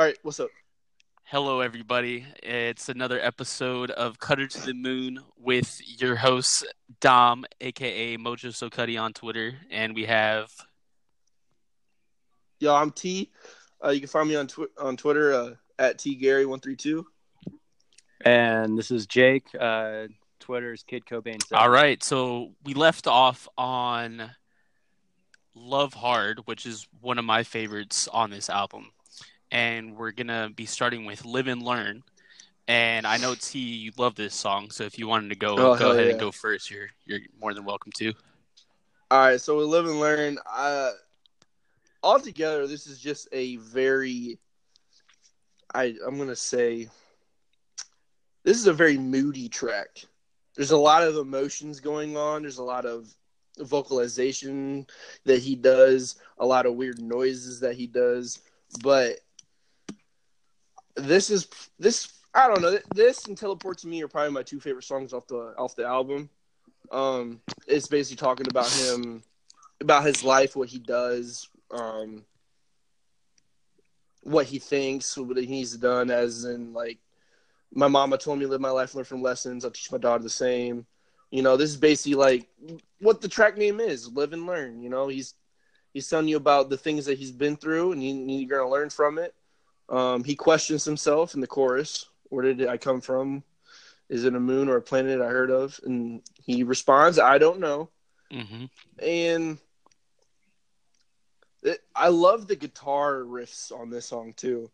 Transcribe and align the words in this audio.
All 0.00 0.06
right, 0.06 0.16
what's 0.22 0.40
up? 0.40 0.48
Hello, 1.24 1.60
everybody. 1.60 2.24
It's 2.42 2.88
another 2.88 3.20
episode 3.20 3.90
of 3.90 4.18
Cutter 4.18 4.46
to 4.46 4.60
the 4.62 4.72
Moon 4.72 5.20
with 5.36 5.78
your 6.00 6.16
host, 6.16 6.66
Dom, 7.00 7.44
aka 7.60 8.16
Mojo 8.16 8.54
So 8.54 8.70
Cuddy 8.70 8.96
on 8.96 9.12
Twitter. 9.12 9.58
And 9.70 9.94
we 9.94 10.06
have. 10.06 10.48
Yo, 12.60 12.74
I'm 12.74 12.92
T. 12.92 13.30
Uh, 13.84 13.90
you 13.90 14.00
can 14.00 14.08
find 14.08 14.26
me 14.26 14.36
on 14.36 14.46
tw- 14.46 14.72
on 14.78 14.96
Twitter 14.96 15.34
uh, 15.34 15.50
at 15.78 15.98
T 15.98 16.14
Gary 16.14 16.46
one 16.46 16.60
three 16.60 16.76
two. 16.76 17.06
And 18.22 18.78
this 18.78 18.90
is 18.90 19.06
Jake. 19.06 19.48
Uh, 19.54 20.06
Twitter's 20.38 20.82
Kid 20.82 21.04
Cobain. 21.04 21.42
All 21.52 21.68
right. 21.68 22.02
So 22.02 22.54
we 22.64 22.72
left 22.72 23.06
off 23.06 23.46
on 23.58 24.30
Love 25.54 25.92
Hard, 25.92 26.40
which 26.46 26.64
is 26.64 26.88
one 27.02 27.18
of 27.18 27.26
my 27.26 27.42
favorites 27.42 28.08
on 28.08 28.30
this 28.30 28.48
album. 28.48 28.92
And 29.50 29.96
we're 29.96 30.12
going 30.12 30.28
to 30.28 30.50
be 30.54 30.66
starting 30.66 31.04
with 31.04 31.24
Live 31.24 31.46
and 31.48 31.62
Learn. 31.62 32.02
And 32.68 33.06
I 33.06 33.16
know 33.16 33.34
T, 33.34 33.58
you 33.58 33.92
love 33.96 34.14
this 34.14 34.34
song, 34.34 34.70
so 34.70 34.84
if 34.84 34.96
you 34.96 35.08
wanted 35.08 35.30
to 35.30 35.34
go, 35.36 35.56
Oh, 35.58 35.76
go 35.76 35.90
ahead 35.90 36.04
yeah. 36.04 36.10
and 36.12 36.20
go 36.20 36.30
first. 36.30 36.70
You're 36.70 36.88
you're 37.04 37.18
more 37.40 37.52
than 37.52 37.64
welcome 37.64 37.90
to. 37.96 38.12
All 39.10 39.18
right, 39.18 39.40
so 39.40 39.58
we 39.58 39.64
live 39.64 39.86
and 39.86 39.98
learn. 39.98 40.38
Uh, 40.48 40.90
altogether, 42.04 42.68
this 42.68 42.86
is 42.86 43.00
just 43.00 43.26
a 43.32 43.56
very, 43.56 44.38
I 45.74 45.96
I'm 46.06 46.16
gonna 46.16 46.36
say, 46.36 46.86
this 48.44 48.56
is 48.56 48.68
a 48.68 48.72
very 48.72 48.96
moody 48.98 49.48
track. 49.48 50.04
There's 50.54 50.70
a 50.70 50.76
lot 50.76 51.02
of 51.02 51.16
emotions 51.16 51.80
going 51.80 52.16
on. 52.16 52.42
There's 52.42 52.58
a 52.58 52.62
lot 52.62 52.86
of 52.86 53.12
vocalization 53.58 54.86
that 55.24 55.40
he 55.40 55.56
does, 55.56 56.16
a 56.38 56.46
lot 56.46 56.66
of 56.66 56.74
weird 56.74 57.00
noises 57.00 57.58
that 57.60 57.74
he 57.74 57.88
does, 57.88 58.40
but 58.82 59.18
this 61.00 61.30
is 61.30 61.48
this 61.78 62.12
I 62.34 62.46
don't 62.46 62.62
know 62.62 62.78
this 62.94 63.26
and 63.26 63.36
Teleport 63.36 63.78
to 63.78 63.88
Me 63.88 64.02
are 64.02 64.08
probably 64.08 64.32
my 64.32 64.42
two 64.42 64.60
favorite 64.60 64.84
songs 64.84 65.12
off 65.12 65.26
the 65.26 65.54
off 65.58 65.74
the 65.74 65.84
album. 65.84 66.30
Um, 66.90 67.40
it's 67.66 67.86
basically 67.86 68.16
talking 68.16 68.46
about 68.48 68.70
him, 68.70 69.22
about 69.80 70.04
his 70.04 70.24
life, 70.24 70.56
what 70.56 70.68
he 70.68 70.78
does, 70.78 71.48
um, 71.70 72.24
what 74.22 74.46
he 74.46 74.58
thinks, 74.58 75.16
what 75.16 75.36
he's 75.36 75.76
done. 75.76 76.10
As 76.10 76.44
in, 76.44 76.72
like, 76.72 76.98
my 77.72 77.88
mama 77.88 78.18
told 78.18 78.38
me 78.38 78.46
live 78.46 78.60
my 78.60 78.70
life, 78.70 78.94
learn 78.94 79.04
from 79.04 79.22
lessons. 79.22 79.64
I'll 79.64 79.70
teach 79.70 79.92
my 79.92 79.98
daughter 79.98 80.22
the 80.22 80.30
same. 80.30 80.86
You 81.30 81.42
know, 81.42 81.56
this 81.56 81.70
is 81.70 81.76
basically 81.76 82.14
like 82.14 82.48
what 83.00 83.20
the 83.20 83.28
track 83.28 83.56
name 83.56 83.78
is: 83.80 84.10
live 84.12 84.32
and 84.32 84.46
learn. 84.46 84.82
You 84.82 84.90
know, 84.90 85.08
he's 85.08 85.34
he's 85.92 86.08
telling 86.08 86.28
you 86.28 86.36
about 86.36 86.70
the 86.70 86.76
things 86.76 87.06
that 87.06 87.18
he's 87.18 87.32
been 87.32 87.56
through, 87.56 87.92
and 87.92 88.02
you, 88.02 88.14
you're 88.14 88.58
gonna 88.58 88.70
learn 88.70 88.90
from 88.90 89.18
it. 89.18 89.34
Um, 89.90 90.24
he 90.24 90.36
questions 90.36 90.84
himself 90.84 91.34
in 91.34 91.40
the 91.40 91.46
chorus: 91.46 92.06
Where 92.28 92.44
did 92.44 92.66
I 92.66 92.76
come 92.78 93.00
from? 93.00 93.42
Is 94.10 94.24
it 94.24 94.34
a 94.34 94.40
moon 94.40 94.68
or 94.68 94.76
a 94.76 94.82
planet 94.82 95.20
I 95.20 95.28
heard 95.28 95.50
of? 95.50 95.78
And 95.84 96.22
he 96.34 96.64
responds, 96.64 97.18
I 97.18 97.38
don't 97.38 97.60
know. 97.60 97.90
hmm 98.30 98.64
And 99.00 99.58
it, 101.62 101.78
I 101.94 102.08
love 102.08 102.48
the 102.48 102.56
guitar 102.56 103.20
riffs 103.20 103.70
on 103.72 103.88
this 103.88 104.06
song 104.06 104.34
too. 104.36 104.68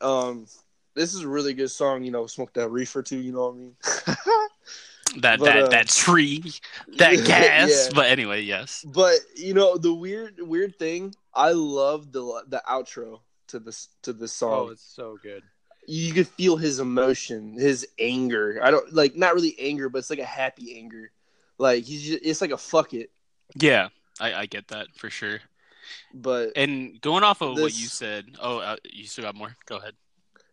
Um, 0.00 0.46
this 0.94 1.14
is 1.14 1.22
a 1.22 1.28
really 1.28 1.54
good 1.54 1.70
song, 1.70 2.02
you 2.02 2.10
know, 2.10 2.26
smoke 2.26 2.52
that 2.54 2.70
reefer 2.70 3.02
too, 3.02 3.18
you 3.18 3.32
know 3.32 3.48
what 3.48 3.54
I 3.54 3.56
mean? 3.56 3.76
That 5.18 5.40
But, 5.40 5.44
that 5.44 5.64
uh, 5.64 5.68
that 5.68 5.88
tree, 5.88 6.42
that 6.96 7.14
gas. 7.26 7.68
Yeah. 7.68 7.94
But 7.94 8.06
anyway, 8.06 8.40
yes. 8.40 8.82
But 8.82 9.18
you 9.36 9.52
know, 9.52 9.76
the 9.76 9.92
weird 9.92 10.36
weird 10.40 10.78
thing, 10.78 11.14
I 11.34 11.52
love 11.52 12.12
the 12.12 12.44
the 12.48 12.62
outro 12.66 13.20
to 13.48 13.58
this 13.58 13.88
to 14.02 14.12
this 14.12 14.32
song. 14.32 14.68
Oh, 14.68 14.70
it's 14.70 14.82
so 14.82 15.18
good. 15.22 15.42
you 15.86 16.12
could 16.14 16.28
feel 16.28 16.56
his 16.56 16.78
emotion, 16.78 17.54
his 17.58 17.86
anger. 17.98 18.60
I 18.62 18.70
don't 18.70 18.92
like 18.92 19.16
not 19.16 19.34
really 19.34 19.56
anger, 19.58 19.88
but 19.88 19.98
it's 19.98 20.10
like 20.10 20.18
a 20.18 20.24
happy 20.24 20.78
anger. 20.78 21.10
Like 21.58 21.84
he's 21.84 22.02
just, 22.02 22.20
it's 22.24 22.40
like 22.40 22.50
a 22.52 22.58
fuck 22.58 22.94
it. 22.94 23.10
Yeah, 23.56 23.88
I, 24.20 24.34
I 24.34 24.46
get 24.46 24.68
that 24.68 24.88
for 24.96 25.10
sure. 25.10 25.40
But 26.14 26.52
And 26.56 27.00
going 27.00 27.24
off 27.24 27.40
of 27.42 27.58
what 27.58 27.74
you 27.74 27.88
said, 27.88 28.36
oh, 28.40 28.58
uh, 28.58 28.76
you 28.84 29.06
still 29.06 29.24
got 29.24 29.34
more. 29.34 29.56
Go 29.66 29.76
ahead. 29.76 29.94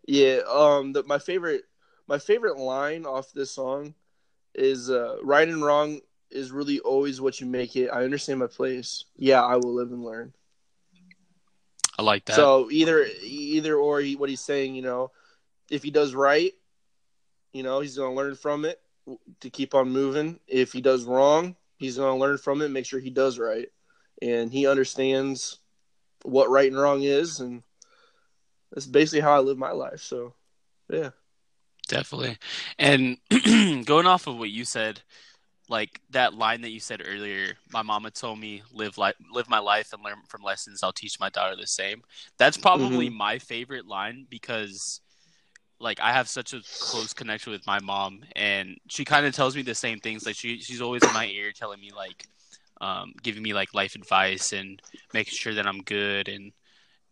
yeah, 0.07 0.39
um, 0.49 0.93
the, 0.93 1.03
my 1.03 1.19
favorite 1.19 1.63
my 2.07 2.17
favorite 2.19 2.57
line 2.57 3.05
off 3.05 3.31
this 3.33 3.51
song 3.51 3.93
is 4.55 4.89
uh, 4.89 5.17
"Right 5.23 5.47
and 5.47 5.63
wrong 5.63 6.01
is 6.31 6.51
really 6.51 6.79
always 6.79 7.21
what 7.21 7.39
you 7.39 7.47
make 7.47 7.75
it." 7.75 7.89
I 7.89 8.03
understand 8.03 8.39
my 8.39 8.47
place. 8.47 9.05
Yeah, 9.15 9.43
I 9.43 9.55
will 9.57 9.73
live 9.73 9.91
and 9.91 10.03
learn. 10.03 10.33
I 11.99 12.01
like 12.01 12.23
that. 12.25 12.37
So 12.37 12.71
either 12.71 13.05
either 13.21 13.75
or 13.75 13.99
he, 13.99 14.15
what 14.15 14.29
he's 14.29 14.39
saying, 14.39 14.73
you 14.73 14.81
know, 14.81 15.11
if 15.69 15.83
he 15.83 15.91
does 15.91 16.15
right, 16.15 16.53
you 17.51 17.61
know, 17.61 17.81
he's 17.81 17.97
gonna 17.97 18.15
learn 18.15 18.35
from 18.35 18.63
it 18.63 18.79
to 19.41 19.49
keep 19.49 19.75
on 19.75 19.91
moving. 19.91 20.39
If 20.47 20.71
he 20.71 20.79
does 20.79 21.03
wrong, 21.03 21.57
he's 21.75 21.97
gonna 21.97 22.15
learn 22.15 22.37
from 22.37 22.61
it, 22.61 22.71
make 22.71 22.85
sure 22.85 23.01
he 23.01 23.09
does 23.09 23.37
right, 23.37 23.67
and 24.21 24.49
he 24.49 24.65
understands 24.65 25.59
what 26.23 26.49
right 26.49 26.71
and 26.71 26.79
wrong 26.79 27.03
is, 27.03 27.41
and 27.41 27.63
that's 28.71 28.85
basically 28.85 29.19
how 29.19 29.33
I 29.33 29.39
live 29.39 29.57
my 29.57 29.71
life. 29.71 29.99
So, 29.99 30.35
yeah, 30.89 31.09
Definitely. 31.89 32.37
And 32.77 33.17
going 33.85 34.07
off 34.07 34.25
of 34.27 34.37
what 34.37 34.51
you 34.51 34.63
said, 34.63 35.01
like 35.69 36.01
that 36.09 36.33
line 36.33 36.61
that 36.61 36.71
you 36.71 36.79
said 36.79 37.01
earlier, 37.05 37.53
my 37.71 37.83
mama 37.83 38.09
told 38.09 38.39
me 38.39 38.63
live 38.73 38.97
life, 38.97 39.15
live 39.31 39.47
my 39.47 39.59
life 39.59 39.93
and 39.93 40.03
learn 40.03 40.17
from 40.27 40.41
lessons. 40.41 40.81
I'll 40.83 40.91
teach 40.91 41.19
my 41.19 41.29
daughter 41.29 41.55
the 41.55 41.67
same. 41.67 42.01
That's 42.37 42.57
probably 42.57 43.09
my 43.09 43.37
favorite 43.37 43.85
line 43.85 44.25
because 44.29 44.99
like 45.79 45.99
I 45.99 46.11
have 46.11 46.27
such 46.27 46.53
a 46.53 46.61
close 46.79 47.13
connection 47.13 47.51
with 47.51 47.65
my 47.65 47.79
mom 47.79 48.23
and 48.35 48.77
she 48.87 49.05
kind 49.05 49.25
of 49.25 49.33
tells 49.33 49.55
me 49.55 49.61
the 49.61 49.75
same 49.75 49.99
things 49.99 50.25
like 50.25 50.35
she 50.35 50.59
she's 50.59 50.81
always 50.81 51.03
in 51.03 51.13
my 51.13 51.27
ear 51.27 51.51
telling 51.51 51.79
me 51.79 51.91
like 51.95 52.27
um 52.81 53.13
giving 53.23 53.41
me 53.41 53.53
like 53.53 53.73
life 53.73 53.95
advice 53.95 54.51
and 54.51 54.81
making 55.13 55.35
sure 55.35 55.53
that 55.53 55.67
I'm 55.67 55.81
good 55.81 56.27
and 56.27 56.51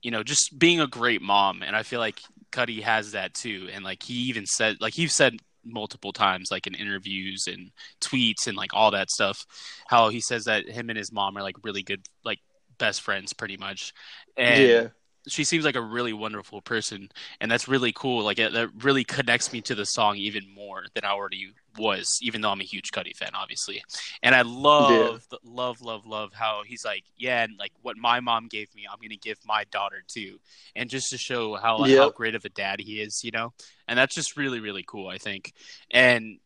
you 0.01 0.11
know 0.11 0.23
just 0.23 0.57
being 0.57 0.81
a 0.81 0.87
great 0.87 1.21
mom 1.21 1.61
and 1.61 1.75
I 1.75 1.83
feel 1.83 1.99
like 1.99 2.19
Cuddy 2.51 2.81
has 2.81 3.13
that 3.13 3.33
too 3.33 3.69
and 3.71 3.85
like 3.85 4.03
he 4.03 4.13
even 4.23 4.45
said 4.45 4.77
like 4.81 4.93
he 4.93 5.07
said 5.07 5.37
multiple 5.71 6.13
times 6.13 6.51
like 6.51 6.67
in 6.67 6.73
interviews 6.73 7.47
and 7.47 7.71
tweets 8.01 8.47
and 8.47 8.57
like 8.57 8.73
all 8.73 8.91
that 8.91 9.09
stuff 9.09 9.45
how 9.87 10.09
he 10.09 10.19
says 10.21 10.45
that 10.45 10.69
him 10.69 10.89
and 10.89 10.97
his 10.97 11.11
mom 11.11 11.37
are 11.37 11.43
like 11.43 11.55
really 11.63 11.83
good 11.83 12.01
like 12.23 12.39
best 12.77 13.01
friends 13.01 13.33
pretty 13.33 13.57
much. 13.57 13.93
And 14.35 14.63
yeah, 14.63 14.87
she 15.27 15.43
seems 15.43 15.65
like 15.65 15.75
a 15.75 15.81
really 15.81 16.13
wonderful 16.13 16.61
person 16.61 17.09
and 17.41 17.49
that's 17.51 17.67
really 17.67 17.91
cool. 17.91 18.23
Like 18.23 18.39
it, 18.39 18.53
that 18.53 18.69
really 18.83 19.03
connects 19.03 19.51
me 19.53 19.61
to 19.61 19.75
the 19.75 19.85
song 19.85 20.17
even 20.17 20.43
more 20.53 20.85
than 20.93 21.03
i 21.05 21.11
already 21.11 21.53
was 21.77 22.19
even 22.23 22.41
though 22.41 22.49
i'm 22.49 22.61
a 22.61 22.63
huge 22.63 22.91
Cudi 22.91 23.15
fan 23.15 23.31
obviously. 23.33 23.83
And 24.23 24.33
i 24.33 24.41
love 24.41 25.25
the, 25.29 25.39
love 25.43 25.81
love 25.81 26.05
love 26.05 26.33
how 26.33 26.63
he's 26.65 26.83
like 26.83 27.03
yeah 27.17 27.43
and 27.43 27.53
like 27.59 27.71
what 27.81 27.97
my 27.97 28.19
mom 28.19 28.47
gave 28.47 28.73
me 28.75 28.85
i'm 28.91 28.99
gonna 29.01 29.15
give 29.15 29.37
my 29.45 29.63
daughter 29.65 30.03
too. 30.07 30.39
And 30.75 30.89
just 30.89 31.09
to 31.11 31.17
show 31.17 31.55
how 31.55 31.83
how 31.83 32.09
great 32.09 32.35
of 32.35 32.45
a 32.45 32.49
dad 32.49 32.79
he 32.79 33.01
is 33.01 33.23
you 33.23 33.31
know? 33.31 33.53
And 33.87 33.97
that's 33.97 34.15
just 34.15 34.37
really 34.37 34.59
really 34.59 34.83
cool 34.83 35.07
i 35.07 35.17
think. 35.17 35.53
And 35.91 36.39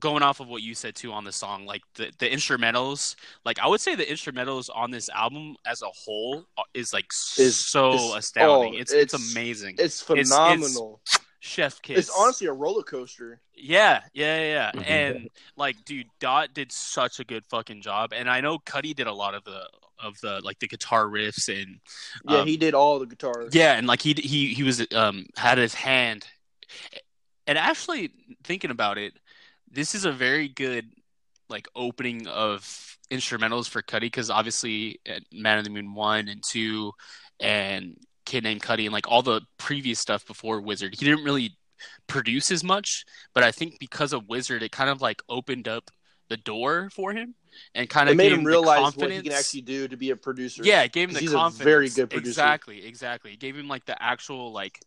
going 0.00 0.22
off 0.22 0.40
of 0.40 0.48
what 0.48 0.62
you 0.62 0.74
said 0.74 0.94
too 0.94 1.12
on 1.12 1.24
the 1.24 1.32
song 1.32 1.64
like 1.64 1.80
the, 1.94 2.10
the 2.18 2.28
instrumentals 2.28 3.16
like 3.46 3.58
i 3.58 3.66
would 3.66 3.80
say 3.80 3.94
the 3.94 4.04
instrumentals 4.04 4.68
on 4.74 4.90
this 4.90 5.08
album 5.08 5.56
as 5.66 5.80
a 5.80 5.88
whole 5.88 6.44
is 6.74 6.92
like 6.92 7.06
Is- 7.38 7.56
so 7.58 7.94
is- 7.94 8.14
astounding 8.16 8.74
oh, 8.74 8.78
it's, 8.78 8.92
it's 8.92 9.14
it's- 9.14 9.32
amazing 9.32 9.76
it's 9.78 10.02
it's- 10.10 10.28
phenomenal. 10.28 11.00
chef 11.40 11.80
kiss 11.80 11.98
It's, 12.00 12.10
honestly 12.18 12.48
a 12.48 12.52
roller 12.52 12.82
coaster. 12.82 13.40
yeah 13.56 14.02
yeah 14.12 14.38
yeah, 14.38 14.70
yeah. 14.74 14.80
Mhm. 14.82 14.90
and 14.90 15.28
like 15.56 15.76
dude 15.86 16.06
dot 16.20 16.52
did 16.52 16.70
such 16.70 17.18
a 17.18 17.24
good 17.24 17.44
fucking 17.46 17.80
job 17.80 18.12
and 18.12 18.28
i 18.28 18.40
know 18.42 18.58
Cudi 18.58 18.94
did 18.94 19.06
a 19.06 19.12
lot 19.12 19.34
of 19.34 19.42
the 19.44 19.66
of 20.00 20.20
the 20.20 20.40
like 20.44 20.58
the 20.60 20.68
guitar 20.68 21.06
riffs 21.06 21.48
and 21.48 21.80
Yeah, 22.28 22.40
Um, 22.40 22.46
he 22.46 22.56
did 22.56 22.74
all 22.74 22.98
the 23.00 23.06
guitars. 23.06 23.54
yeah, 23.54 23.72
and 23.78 23.86
like 23.86 24.00
he 24.02 24.12
he 24.12 24.52
he 24.54 24.62
was 24.62 24.86
um 24.94 25.26
had 25.36 25.58
his 25.58 25.74
hand, 25.74 26.24
and 27.48 27.58
actually 27.58 28.10
thinking 28.44 28.70
about 28.70 28.96
it, 28.98 29.14
this 29.70 29.94
is 29.94 30.04
a 30.04 30.12
very 30.12 30.48
good 30.48 30.86
like 31.48 31.68
opening 31.74 32.26
of 32.26 32.96
instrumentals 33.10 33.68
for 33.68 33.82
Cudi 33.82 34.02
because 34.02 34.30
obviously 34.30 35.00
at 35.06 35.22
Man 35.32 35.58
of 35.58 35.64
the 35.64 35.70
Moon 35.70 35.94
one 35.94 36.28
and 36.28 36.42
two, 36.42 36.92
and 37.40 37.96
Kid 38.26 38.44
Named 38.44 38.62
Cudi 38.62 38.84
and 38.84 38.92
like 38.92 39.08
all 39.08 39.22
the 39.22 39.40
previous 39.58 39.98
stuff 39.98 40.26
before 40.26 40.60
Wizard, 40.60 40.94
he 40.98 41.04
didn't 41.04 41.24
really 41.24 41.56
produce 42.06 42.50
as 42.50 42.62
much, 42.62 43.04
but 43.34 43.42
I 43.44 43.52
think 43.52 43.78
because 43.78 44.12
of 44.12 44.28
Wizard, 44.28 44.62
it 44.62 44.72
kind 44.72 44.90
of 44.90 45.00
like 45.00 45.22
opened 45.28 45.68
up 45.68 45.90
the 46.28 46.36
door 46.36 46.90
for 46.90 47.12
him 47.12 47.34
and 47.74 47.88
kind 47.88 48.08
it 48.08 48.12
of 48.12 48.18
made 48.18 48.32
him 48.32 48.44
realize 48.44 48.96
what 48.96 49.10
he 49.10 49.22
can 49.22 49.32
actually 49.32 49.62
do 49.62 49.88
to 49.88 49.96
be 49.96 50.10
a 50.10 50.16
producer. 50.16 50.62
Yeah, 50.64 50.82
it 50.82 50.92
gave 50.92 51.08
him 51.08 51.14
the 51.14 51.20
he's 51.20 51.32
a 51.32 51.50
very 51.50 51.88
good 51.88 52.10
producer. 52.10 52.28
Exactly, 52.28 52.86
exactly. 52.86 53.32
It 53.32 53.40
gave 53.40 53.56
him 53.56 53.68
like 53.68 53.86
the 53.86 54.00
actual 54.02 54.52
like, 54.52 54.78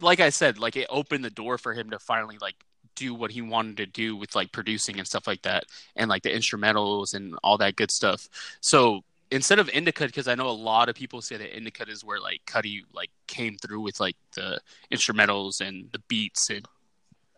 like 0.00 0.20
I 0.20 0.30
said, 0.30 0.58
like 0.58 0.76
it 0.76 0.86
opened 0.90 1.24
the 1.24 1.30
door 1.30 1.58
for 1.58 1.72
him 1.74 1.90
to 1.90 1.98
finally 1.98 2.38
like 2.40 2.56
do 2.98 3.14
what 3.14 3.30
he 3.30 3.42
wanted 3.42 3.76
to 3.78 3.86
do 3.86 4.16
with 4.16 4.34
like 4.34 4.50
producing 4.52 4.98
and 4.98 5.06
stuff 5.06 5.26
like 5.26 5.42
that, 5.42 5.64
and 5.96 6.08
like 6.10 6.22
the 6.22 6.30
instrumentals 6.30 7.14
and 7.14 7.34
all 7.42 7.58
that 7.58 7.76
good 7.76 7.90
stuff. 7.90 8.28
So 8.60 9.02
instead 9.30 9.58
of 9.58 9.66
Indicud 9.68 10.06
because 10.06 10.26
i 10.26 10.34
know 10.34 10.48
a 10.48 10.60
lot 10.72 10.88
of 10.88 10.94
people 10.94 11.20
say 11.20 11.36
that 11.36 11.52
Indicud 11.52 11.90
is 11.90 12.02
where 12.02 12.18
like 12.18 12.40
Cudi 12.46 12.80
like 12.94 13.10
came 13.26 13.58
through 13.58 13.82
with 13.82 14.00
like 14.00 14.16
the 14.34 14.58
instrumentals 14.90 15.60
and 15.60 15.92
the 15.92 15.98
beats 16.08 16.48
and 16.48 16.64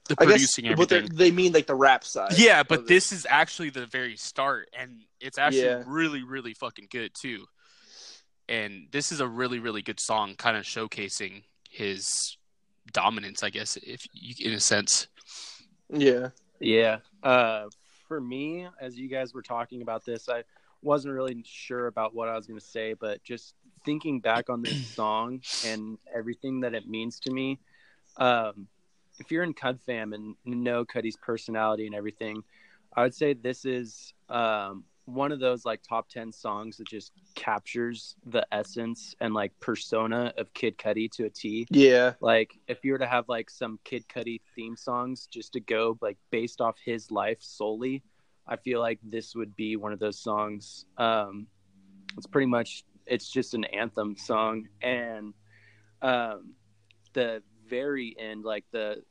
the 0.09 0.15
I 0.21 0.25
guess, 0.25 0.35
producing 0.35 0.65
but 0.77 0.89
they're- 0.89 0.99
everything 0.99 1.17
they 1.17 1.33
mean 1.33 1.53
like 1.53 1.67
the 1.67 1.75
rap 1.75 2.05
side. 2.05 2.39
yeah 2.39 2.63
but 2.63 2.87
this 2.87 3.11
is 3.11 3.27
actually 3.29 3.71
the 3.71 3.87
very 3.87 4.17
start 4.17 4.69
and 4.79 5.01
it's 5.21 5.37
actually 5.37 5.63
Yeah. 5.65 5.83
really 5.85 6.23
really 6.23 6.55
fucking 6.55 6.87
good 6.93 7.11
too 7.21 7.47
and 8.49 8.87
this 8.93 9.11
is 9.11 9.19
a 9.21 9.27
really 9.27 9.59
really 9.59 9.83
good 9.83 9.99
song 10.01 10.35
kind 10.37 10.57
of 10.57 10.63
showcasing 10.65 11.43
his 11.69 12.37
dominance 12.93 13.43
i 13.43 13.51
guess 13.51 13.77
if 13.79 14.07
you 14.15 14.35
in 14.49 14.53
a 14.55 14.61
sense 14.61 15.09
yeah, 15.93 16.29
Yeah. 16.61 16.99
Uh, 17.23 17.67
for 18.09 18.21
me, 18.21 18.67
as 18.81 18.99
you 18.99 19.09
guys 19.09 19.35
were 19.35 19.43
talking 19.43 19.83
about 19.83 20.05
this, 20.05 20.29
I 20.29 20.45
wasn't 20.83 21.15
really 21.15 21.43
sure 21.45 21.87
about 21.87 22.15
what 22.15 22.29
I 22.29 22.37
was 22.37 22.47
going 22.47 22.59
to 22.59 22.65
say, 22.65 22.95
but 22.95 23.23
just 23.23 23.55
thinking 23.85 24.21
back 24.21 24.51
on 24.51 24.63
this 24.63 24.81
song 24.95 25.41
and 25.65 25.99
everything 26.15 26.61
that 26.61 26.75
it 26.75 26.89
means 26.89 27.21
to 27.21 27.31
me, 27.33 27.59
um, 28.17 28.67
if 29.19 29.31
you're 29.31 29.43
in 29.43 29.53
Cud 29.53 29.81
fam 29.81 30.13
and 30.13 30.35
know 30.45 30.85
Cudi's 30.85 31.17
personality 31.17 31.87
and 31.87 31.95
everything, 31.95 32.43
I 32.97 33.03
would 33.03 33.15
say 33.15 33.35
this 33.35 33.65
is 33.65 34.15
um, 34.29 34.85
one 35.15 35.33
of 35.33 35.41
those 35.41 35.65
like 35.65 35.83
top 35.83 36.09
10 36.09 36.33
songs 36.33 36.77
that 36.77 36.89
just 36.89 37.13
captures 37.35 38.17
the 38.27 38.47
essence 38.53 39.15
and 39.21 39.35
like 39.35 39.53
persona 39.61 40.33
of 40.39 40.53
Kid 40.55 40.79
Cudi 40.79 41.11
to 41.13 41.25
a 41.25 41.31
T. 41.31 41.67
Yeah, 41.71 42.15
like 42.21 42.53
if 42.69 42.85
you 42.85 42.93
were 42.93 42.99
to 42.99 43.07
have 43.07 43.29
like 43.29 43.51
some 43.51 43.79
Kid 43.85 44.05
Cudi 44.09 44.41
theme 44.55 44.77
songs 44.77 45.27
just 45.27 45.53
to 45.55 45.61
go 45.61 45.99
like 46.01 46.19
based 46.31 46.61
off 46.61 46.77
his 46.85 47.11
life 47.11 47.39
solely, 47.41 48.03
I 48.47 48.57
feel 48.57 48.81
like 48.81 48.99
this 49.03 49.35
would 49.35 49.55
be 49.57 49.77
one 49.77 49.93
of 49.93 49.99
those 49.99 50.19
songs. 50.19 50.85
Um, 50.99 51.47
it's 52.17 52.27
pretty 52.27 52.47
much 52.47 52.85
it's 53.07 53.31
just 53.31 53.55
an 53.55 53.65
anthem 53.65 54.17
song, 54.17 54.69
and 54.83 55.35
um, 56.03 56.55
the 57.13 57.43
very 57.69 58.17
end, 58.19 58.45
like 58.45 58.65
the 58.73 59.03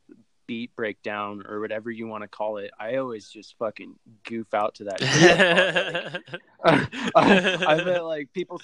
beat 0.50 0.74
breakdown 0.74 1.44
or 1.48 1.60
whatever 1.60 1.92
you 1.92 2.08
want 2.08 2.22
to 2.24 2.28
call 2.28 2.56
it, 2.56 2.72
I 2.76 2.96
always 2.96 3.28
just 3.28 3.56
fucking 3.56 3.94
goof 4.24 4.52
out 4.52 4.74
to 4.74 4.84
that. 4.86 6.20
I, 6.64 6.88
I 7.68 7.84
bet 7.84 8.04
like 8.04 8.32
people 8.32 8.60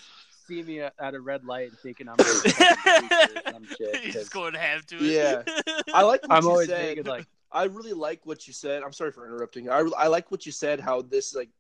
see 0.49 0.65
me 0.65 0.81
at 0.81 0.95
at 0.99 1.15
a 1.15 1.21
red 1.21 1.45
light 1.45 1.69
and 1.69 1.79
thinking 1.79 2.09
I'm 2.09 2.17
like, 2.19 2.27
some 3.53 3.67
shit. 3.79 3.97
He's 3.99 4.15
'cause 4.17 4.29
going 4.31 4.55
to 4.55 4.59
have 4.59 4.85
to 4.87 4.97
Yeah. 4.97 5.45
I 5.95 6.03
like. 6.03 6.23
What 6.23 6.33
I'm 6.33 6.43
you 6.43 6.51
always 6.51 6.69
said. 6.69 6.81
thinking 6.87 7.05
like 7.05 7.29
I 7.53 7.65
really 7.67 7.93
like 7.93 8.27
what 8.27 8.49
you 8.49 8.53
said. 8.53 8.83
I'm 8.83 8.93
sorry 8.93 9.13
for 9.13 9.25
interrupting. 9.25 9.71
I 9.71 9.89
I 9.97 10.09
like 10.09 10.33
what 10.33 10.45
you 10.45 10.51
said. 10.51 10.81
How 10.81 11.03
this 11.03 11.37
like 11.37 11.51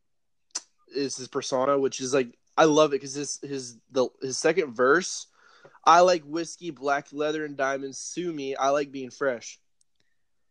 is 0.92 1.16
his 1.16 1.28
persona, 1.28 1.78
which 1.78 2.00
is 2.00 2.12
like 2.12 2.36
I 2.56 2.64
love 2.64 2.90
it 2.94 2.96
because 3.00 3.14
his 3.14 3.38
his 3.44 3.76
the 3.92 4.08
his 4.20 4.38
second 4.38 4.74
verse. 4.74 5.28
I 5.84 6.00
like 6.00 6.24
whiskey, 6.24 6.70
black 6.72 7.06
leather, 7.12 7.44
and 7.44 7.56
diamonds. 7.56 7.98
Sue 7.98 8.32
me. 8.32 8.56
I 8.56 8.70
like 8.70 8.90
being 8.90 9.10
fresh. 9.10 9.60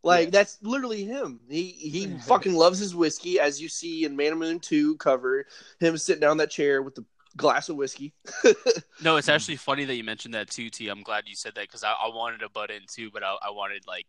Like 0.06 0.28
Yeah. 0.28 0.32
that's 0.32 0.60
literally 0.64 1.04
him. 1.06 1.42
He 1.50 1.72
he 1.72 2.18
fucking 2.28 2.54
loves 2.54 2.80
his 2.80 2.96
whiskey, 2.96 3.40
as 3.42 3.62
you 3.62 3.70
see 3.70 4.06
in 4.06 4.16
Man 4.16 4.34
of 4.34 4.38
Moon 4.40 4.60
Two 4.62 4.98
cover. 4.98 5.48
Him 5.82 5.98
sitting 5.98 6.22
down 6.22 6.38
that 6.38 6.52
chair 6.52 6.82
with 6.84 6.96
the 6.96 7.06
glass 7.38 7.70
of 7.70 7.78
whiskey. 7.78 8.14
No, 9.00 9.18
it's 9.18 9.30
actually 9.30 9.58
funny 9.58 9.84
that 9.86 9.96
you 9.96 10.04
mentioned 10.06 10.34
that 10.36 10.50
too, 10.50 10.70
T. 10.70 10.88
I'm 10.88 11.04
glad 11.04 11.26
you 11.28 11.36
said 11.36 11.56
that 11.56 11.64
because 11.68 11.84
I, 11.84 11.92
I 11.92 12.08
wanted 12.10 12.40
to 12.40 12.50
butt 12.50 12.72
in 12.72 12.84
too, 12.88 13.12
but 13.12 13.24
I, 13.24 13.36
I 13.44 13.52
wanted 13.52 13.84
like 13.88 14.08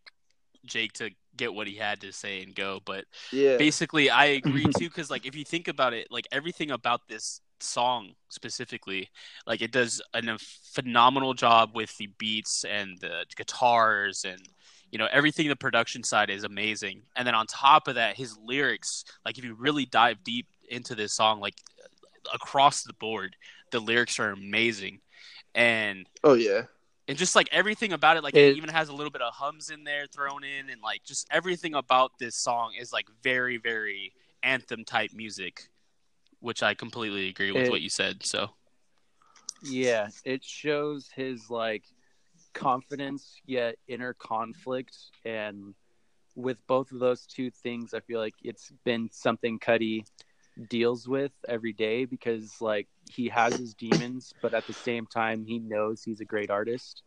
Jake 0.64 0.92
to 0.94 1.10
get 1.36 1.54
what 1.54 1.66
he 1.66 1.74
had 1.76 2.00
to 2.02 2.12
say 2.12 2.42
and 2.42 2.54
go. 2.54 2.80
But 2.84 3.04
yeah, 3.32 3.56
basically, 3.56 4.10
I 4.10 4.26
agree 4.26 4.70
too 4.78 4.88
because 4.88 5.10
like 5.10 5.26
if 5.26 5.34
you 5.36 5.44
think 5.44 5.68
about 5.68 5.92
it, 5.92 6.08
like 6.10 6.28
everything 6.32 6.70
about 6.70 7.08
this 7.08 7.40
song 7.60 8.12
specifically, 8.28 9.10
like 9.46 9.62
it 9.62 9.72
does 9.72 10.00
an, 10.14 10.28
a 10.28 10.38
phenomenal 10.74 11.34
job 11.34 11.70
with 11.74 11.96
the 11.98 12.08
beats 12.18 12.64
and 12.64 12.98
the 13.00 13.24
guitars 13.36 14.24
and 14.24 14.40
you 14.90 14.98
know 14.98 15.08
everything. 15.10 15.48
The 15.48 15.56
production 15.56 16.02
side 16.02 16.30
is 16.30 16.44
amazing, 16.44 17.02
and 17.16 17.26
then 17.26 17.34
on 17.34 17.46
top 17.46 17.88
of 17.88 17.96
that, 17.96 18.16
his 18.16 18.36
lyrics. 18.38 19.04
Like 19.24 19.38
if 19.38 19.44
you 19.44 19.54
really 19.54 19.86
dive 19.86 20.22
deep 20.24 20.46
into 20.68 20.94
this 20.94 21.12
song, 21.12 21.40
like 21.40 21.54
across 22.32 22.82
the 22.82 22.92
board, 22.94 23.36
the 23.70 23.80
lyrics 23.80 24.18
are 24.18 24.30
amazing, 24.30 25.00
and 25.54 26.06
oh 26.24 26.34
yeah, 26.34 26.62
and 27.08 27.16
just 27.18 27.36
like 27.36 27.48
everything 27.52 27.92
about 27.92 28.16
it, 28.16 28.22
like 28.22 28.34
it, 28.34 28.52
It- 28.52 28.56
even 28.56 28.70
has 28.70 28.88
a 28.88 28.92
little 28.94 29.10
bit 29.10 29.22
of 29.22 29.32
hums 29.34 29.70
in 29.70 29.84
there 29.84 30.06
thrown 30.06 30.44
in, 30.44 30.70
and 30.70 30.80
like 30.82 31.04
just 31.04 31.26
everything 31.30 31.74
about 31.74 32.12
this 32.18 32.36
song 32.36 32.74
is 32.78 32.92
like 32.92 33.06
very, 33.22 33.56
very 33.58 34.12
anthem 34.42 34.84
type 34.84 35.12
music, 35.12 35.68
which 36.40 36.62
I 36.62 36.74
completely 36.74 37.28
agree 37.28 37.52
with 37.52 37.66
It- 37.66 37.70
what 37.70 37.80
you 37.80 37.90
said. 37.90 38.24
So 38.24 38.50
Yeah, 39.62 40.08
it 40.24 40.44
shows 40.44 41.08
his 41.14 41.50
like 41.50 41.84
confidence 42.56 43.40
yet 43.46 43.76
inner 43.86 44.14
conflict. 44.14 44.96
And 45.24 45.74
with 46.34 46.58
both 46.66 46.92
of 46.92 46.98
those 46.98 47.26
two 47.26 47.50
things 47.50 47.94
I 47.94 48.00
feel 48.00 48.20
like 48.20 48.34
it's 48.42 48.72
been 48.84 49.08
something 49.12 49.58
Cudi 49.58 50.04
deals 50.68 51.06
with 51.06 51.32
every 51.48 51.72
day 51.72 52.04
because 52.04 52.60
like 52.60 52.88
he 53.10 53.28
has 53.28 53.54
his 53.56 53.74
demons 53.74 54.32
but 54.40 54.54
at 54.54 54.66
the 54.66 54.72
same 54.72 55.06
time 55.06 55.44
he 55.44 55.58
knows 55.58 56.02
he's 56.02 56.20
a 56.20 56.24
great 56.24 56.50
artist. 56.50 57.02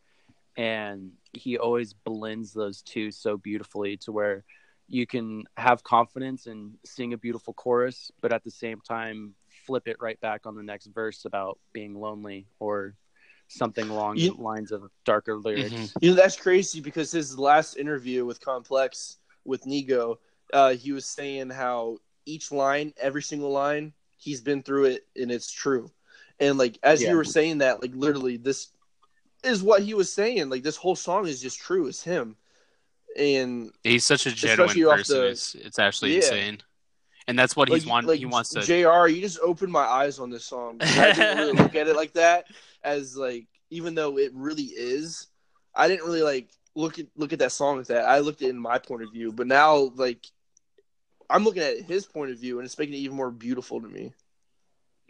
And 0.58 1.12
he 1.34 1.58
always 1.58 1.94
blends 1.94 2.54
those 2.54 2.82
two 2.82 3.12
so 3.12 3.38
beautifully 3.38 3.98
to 3.98 4.12
where 4.12 4.44
you 4.88 5.06
can 5.06 5.44
have 5.56 5.84
confidence 5.84 6.48
and 6.48 6.76
sing 6.84 7.14
a 7.14 7.18
beautiful 7.18 7.54
chorus 7.54 8.12
but 8.22 8.34
at 8.34 8.44
the 8.44 8.52
same 8.52 8.82
time 8.82 9.36
flip 9.66 9.88
it 9.88 9.98
right 10.02 10.20
back 10.20 10.46
on 10.46 10.56
the 10.56 10.64
next 10.64 10.88
verse 10.88 11.26
about 11.26 11.60
being 11.74 11.94
lonely 11.94 12.48
or 12.60 12.96
something 13.50 13.90
along 13.90 14.16
You- 14.18 14.36
the 14.36 14.42
lines 14.42 14.72
of 14.72 14.90
darker 15.06 15.36
lyrics. 15.38 15.72
Mhm. 15.74 15.92
You 16.02 16.10
know 16.12 16.16
that's 16.16 16.38
crazy 16.38 16.80
because 16.80 17.12
his 17.12 17.38
last 17.38 17.76
interview 17.78 18.24
with 18.26 18.40
Complex 18.40 19.18
with 19.44 19.64
Nigo, 19.66 20.18
uh, 20.54 20.76
he 20.76 20.92
was 20.92 21.06
saying 21.06 21.50
how 21.50 21.98
each 22.26 22.52
line, 22.52 22.94
every 22.98 23.24
single 23.24 23.50
line, 23.52 23.94
he's 24.18 24.40
been 24.42 24.62
through 24.64 24.86
it 24.86 25.08
and 25.16 25.32
it's 25.32 25.52
true. 25.52 25.92
And 26.40 26.58
like 26.58 26.78
as 26.84 27.02
Yeah. 27.02 27.10
you 27.12 27.16
were 27.18 27.24
saying 27.26 27.58
that, 27.60 27.82
like 27.82 27.92
literally 27.96 28.38
this 28.38 28.68
is 29.44 29.64
what 29.64 29.82
he 29.82 29.94
was 29.94 30.12
saying. 30.14 30.50
Like 30.50 30.64
this 30.64 30.76
whole 30.78 30.96
song 30.96 31.28
is 31.28 31.42
just 31.42 31.60
true. 31.60 31.88
It's 31.88 32.04
him. 32.04 32.38
And 33.18 33.72
he's 33.84 34.06
such 34.06 34.28
a 34.28 34.32
genuine 34.32 34.70
person. 34.98 35.18
the- 35.18 35.28
it's, 35.30 35.56
it's 35.56 35.80
actually 35.80 36.12
Yeah. 36.12 36.18
insane, 36.18 36.62
and 37.28 37.38
that's 37.40 37.56
what 37.56 37.68
he's 37.70 37.84
like, 37.86 37.92
want. 37.92 38.08
like 38.08 38.20
he 38.20 38.26
wants 38.28 38.52
to. 38.52 38.62
Jr. 38.62 39.08
You 39.08 39.22
just 39.22 39.40
opened 39.40 39.72
my 39.72 39.84
eyes 39.84 40.20
on 40.20 40.30
this 40.30 40.46
song. 40.46 40.78
I 40.82 41.14
didn't 41.14 41.38
really 41.38 41.52
look 41.64 41.76
at 41.76 41.88
it 41.88 41.96
like 41.96 42.14
that 42.14 42.46
as 42.84 43.16
like 43.16 43.48
even 43.70 43.96
though 43.96 44.18
it 44.18 44.32
really 44.34 44.64
is. 44.64 45.28
I 45.76 45.88
didn't 45.88 46.06
really 46.06 46.24
like 46.24 46.50
look 46.76 47.00
at 47.00 47.06
look 47.16 47.34
at 47.34 47.40
that 47.40 47.52
song 47.52 47.80
as 47.80 47.88
that. 47.88 48.06
I 48.06 48.20
looked 48.20 48.42
at 48.42 48.48
it 48.48 48.52
in 48.52 48.60
my 48.60 48.80
point 48.80 49.04
of 49.04 49.12
view, 49.12 49.32
but 49.32 49.48
now 49.48 49.92
like 49.96 50.26
I'm 51.30 51.44
looking 51.44 51.62
at 51.62 51.82
his 51.82 52.06
point 52.06 52.32
of 52.32 52.40
view, 52.40 52.58
and 52.60 52.66
it's 52.66 52.78
making 52.78 52.96
it 52.96 53.00
even 53.00 53.16
more 53.16 53.32
beautiful 53.32 53.80
to 53.82 53.88
me. 53.88 54.14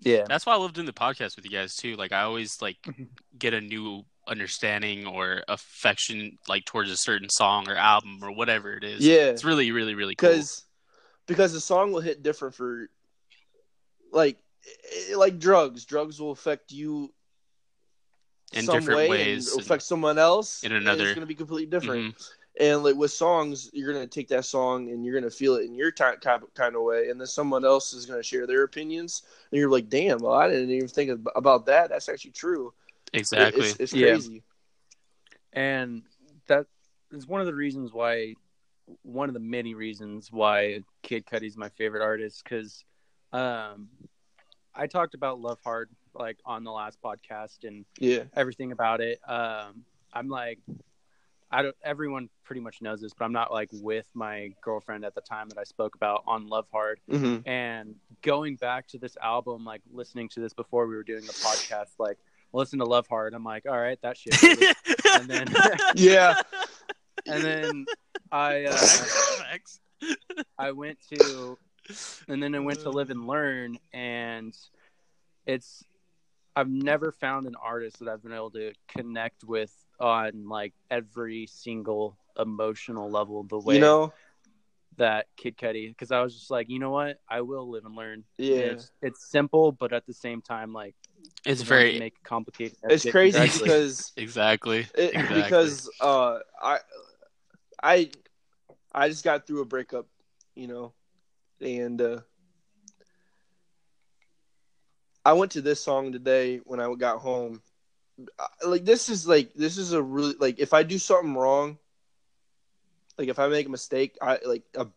Yeah. 0.01 0.25
That's 0.27 0.45
why 0.45 0.53
I 0.53 0.57
love 0.57 0.73
doing 0.73 0.85
the 0.85 0.93
podcast 0.93 1.35
with 1.35 1.45
you 1.45 1.51
guys 1.51 1.75
too. 1.75 1.95
Like 1.95 2.11
I 2.11 2.21
always 2.23 2.61
like 2.61 2.77
Mm-hmm. 2.85 3.03
get 3.37 3.53
a 3.53 3.61
new 3.61 4.03
understanding 4.27 5.07
or 5.07 5.41
affection 5.47 6.37
like 6.47 6.63
towards 6.65 6.91
a 6.91 6.97
certain 6.97 7.29
song 7.29 7.67
or 7.69 7.75
album 7.75 8.19
or 8.21 8.31
whatever 8.31 8.73
it 8.75 8.83
is. 8.83 9.05
Yeah, 9.05 9.29
It's 9.31 9.43
really, 9.43 9.71
really, 9.71 9.95
really 9.95 10.15
cool. 10.15 10.29
because 10.29 10.65
because 11.25 11.53
the 11.53 11.61
song 11.61 11.91
will 11.91 12.01
hit 12.01 12.21
different 12.21 12.53
for 12.55 12.89
like 14.11 14.37
like 15.15 15.39
drugs. 15.39 15.85
Drugs 15.85 16.19
will 16.19 16.31
affect 16.31 16.71
you 16.71 17.13
In 18.53 18.65
some 18.65 18.79
different 18.79 18.97
way 18.99 19.09
ways 19.09 19.47
and 19.47 19.53
and 19.59 19.61
affect 19.65 19.83
someone 19.83 20.17
else 20.17 20.63
in 20.63 20.71
and 20.71 20.81
another- 20.81 21.03
It's 21.03 21.13
going 21.13 21.21
to 21.21 21.27
be 21.27 21.35
completely 21.35 21.67
different. 21.67 22.15
Mhm. 22.15 22.29
And 22.59 22.83
like 22.83 22.95
with 22.95 23.11
songs, 23.11 23.69
you're 23.71 23.93
gonna 23.93 24.05
take 24.07 24.27
that 24.29 24.43
song 24.43 24.89
and 24.89 25.05
you're 25.05 25.13
gonna 25.17 25.31
feel 25.31 25.55
it 25.55 25.63
in 25.65 25.75
your 25.75 25.91
ty- 25.91 26.17
kind 26.17 26.43
of, 26.43 26.53
kind 26.55 26.75
of 26.75 26.81
way, 26.81 27.09
and 27.09 27.17
then 27.17 27.27
someone 27.27 27.63
else 27.63 27.93
is 27.93 28.05
gonna 28.05 28.21
share 28.23 28.45
their 28.47 28.63
opinions, 28.63 29.21
and 29.51 29.59
you're 29.61 29.69
like, 29.69 29.87
"Damn, 29.87 30.17
well, 30.19 30.33
I 30.33 30.49
didn't 30.49 30.71
even 30.71 30.89
think 30.89 31.25
about 31.37 31.67
that. 31.67 31.89
That's 31.89 32.09
actually 32.09 32.31
true." 32.31 32.73
It- 33.13 33.19
Exactly. 33.19 33.65
it's, 33.65 33.79
it's 33.79 33.93
Yeah. 33.93 34.09
crazy. 34.09 34.43
and 35.53 36.03
that 36.47 36.65
is 37.11 37.25
one 37.27 37.39
of 37.41 37.47
the 37.47 37.55
reasons 37.55 37.93
why 37.93 38.35
one 39.03 39.29
of 39.29 39.33
the 39.33 39.39
many 39.39 39.73
reasons 39.73 40.31
why 40.31 40.83
Kid 41.01 41.25
Cudi's 41.25 41.55
my 41.57 41.69
favorite 41.69 42.03
artist 42.03 42.43
because 42.43 42.83
um, 43.31 43.89
I 44.75 44.87
talked 44.87 45.13
about 45.13 45.39
Love 45.39 45.59
Hard 45.63 45.89
like 46.13 46.37
on 46.45 46.63
the 46.63 46.71
last 46.71 47.01
podcast 47.01 47.63
and 47.63 47.85
Yeah, 47.99 48.23
everything 48.35 48.71
about 48.71 49.01
it. 49.01 49.19
Um, 49.27 49.85
I'm 50.13 50.29
like, 50.29 50.59
I 51.51 51.61
don't. 51.61 51.75
Everyone 51.83 52.29
pretty 52.43 52.61
much 52.61 52.81
knows 52.81 53.01
this, 53.01 53.13
but 53.13 53.25
I'm 53.25 53.31
not 53.33 53.51
like 53.51 53.69
with 53.71 54.05
my 54.13 54.53
girlfriend 54.61 55.05
at 55.05 55.15
the 55.15 55.21
time 55.21 55.49
that 55.49 55.57
I 55.57 55.63
spoke 55.63 55.95
about 55.95 56.23
on 56.27 56.47
Love 56.47 56.67
Hard. 56.71 56.99
mm-hmm. 57.09 57.47
And 57.47 57.95
going 58.21 58.55
back 58.55 58.87
to 58.89 58.97
this 58.97 59.17
album, 59.21 59.65
like 59.65 59.81
listening 59.91 60.29
to 60.29 60.39
this 60.39 60.53
before 60.53 60.87
we 60.87 60.95
were 60.95 61.03
doing 61.03 61.25
the 61.25 61.33
podcast, 61.33 61.91
like 61.97 62.17
listen 62.53 62.79
to 62.79 62.85
Love 62.85 63.07
Hard. 63.07 63.33
I'm 63.33 63.43
like, 63.43 63.65
all 63.67 63.79
right, 63.79 63.99
that 64.01 64.17
shit. 64.17 64.35
and 65.13 65.27
then 65.27 65.47
yeah, 65.95 66.35
and 67.25 67.43
then 67.43 67.85
I 68.31 68.65
uh, 68.65 69.57
I 70.57 70.71
went 70.71 70.99
to 71.13 71.57
and 72.27 72.41
then 72.41 72.53
I 72.55 72.59
went 72.59 72.81
to 72.81 72.89
live 72.89 73.09
and 73.09 73.25
learn 73.27 73.77
and 73.93 74.55
it's 75.45 75.83
I've 76.59 76.69
never 76.69 77.11
found 77.11 77.47
an 77.47 77.55
artist 77.55 77.99
that 77.99 78.09
I've 78.09 78.21
been 78.23 78.33
able 78.33 78.51
to 78.51 78.73
connect 78.89 79.43
with 79.43 79.73
on 79.99 80.47
like 80.47 80.73
every 80.91 81.47
single 81.47 82.17
emotional 82.37 83.09
level 83.09 83.43
the 83.43 83.59
way 83.59 83.75
You 83.75 83.79
know, 83.81 84.13
that 84.97 85.27
Kid 85.37 85.57
Cudi 85.57 85.89
because 85.89 86.11
I 86.11 86.21
was 86.21 86.33
just 86.35 86.51
like, 86.51 86.69
you 86.69 86.79
know 86.79 86.91
what, 86.91 87.19
I 87.29 87.41
will 87.41 87.69
live 87.69 87.85
and 87.85 87.95
learn. 87.95 88.23
yeah. 88.37 88.55
It's, 88.73 88.91
it's 89.01 89.25
simple, 89.29 89.71
but 89.71 89.93
at 89.93 90.05
the 90.05 90.13
same 90.13 90.41
time, 90.41 90.73
like 90.73 90.95
It's 91.45 91.61
very 91.61 91.99
make 91.99 92.15
it 92.15 92.23
complicated. 92.23 92.77
It's 92.89 93.05
crazy 93.05 93.39
Exactly. 93.39 93.69
because 93.69 94.11
exactly. 94.17 94.87
it, 94.95 95.13
Exactly. 95.15 95.33
because 95.33 95.89
uh 96.01 96.39
I 96.61 96.79
I 97.81 98.11
I 98.93 99.09
just 99.09 99.23
got 99.23 99.47
through 99.47 99.61
a 99.61 99.65
breakup, 99.65 100.07
you 100.55 100.67
know, 100.67 100.93
and 101.61 102.01
uh 102.01 102.19
I 105.29 105.33
went 105.33 105.51
to 105.51 105.61
this 105.61 105.79
song 105.79 106.11
today 106.11 106.59
when 106.63 106.79
I 106.79 106.91
got 106.95 107.19
home. 107.19 107.61
Like 108.65 108.83
this 108.83 109.09
is 109.09 109.27
like 109.27 109.53
this 109.53 109.77
is 109.77 109.93
a 109.93 110.01
really 110.01 110.33
like 110.39 110.59
if 110.59 110.73
I 110.73 110.81
do 110.81 110.97
something 110.97 111.35
wrong, 111.35 111.77
like 113.15 113.27
if 113.27 113.37
I 113.37 113.47
make 113.47 113.67
a 113.67 113.69
mistake, 113.69 114.17
I 114.23 114.39
like 114.43 114.63
a 114.75 114.87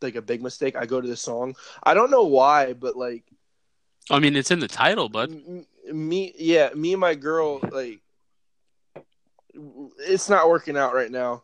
like 0.00 0.14
a 0.16 0.22
big 0.22 0.42
mistake, 0.42 0.76
I 0.76 0.86
go 0.86 0.98
to 0.98 1.06
this 1.06 1.20
song. 1.20 1.56
I 1.82 1.92
don't 1.92 2.10
know 2.10 2.22
why, 2.22 2.72
but 2.72 2.96
like 2.96 3.24
I 4.10 4.18
mean, 4.18 4.34
it's 4.34 4.50
in 4.50 4.60
the 4.60 4.66
title, 4.66 5.10
bud. 5.10 5.30
M- 5.30 5.66
me 5.92 6.32
yeah 6.38 6.70
me 6.74 6.92
and 6.92 7.00
my 7.00 7.14
girl 7.14 7.60
like 7.70 8.00
it's 9.98 10.30
not 10.30 10.48
working 10.48 10.78
out 10.78 10.94
right 10.94 11.10
now 11.10 11.42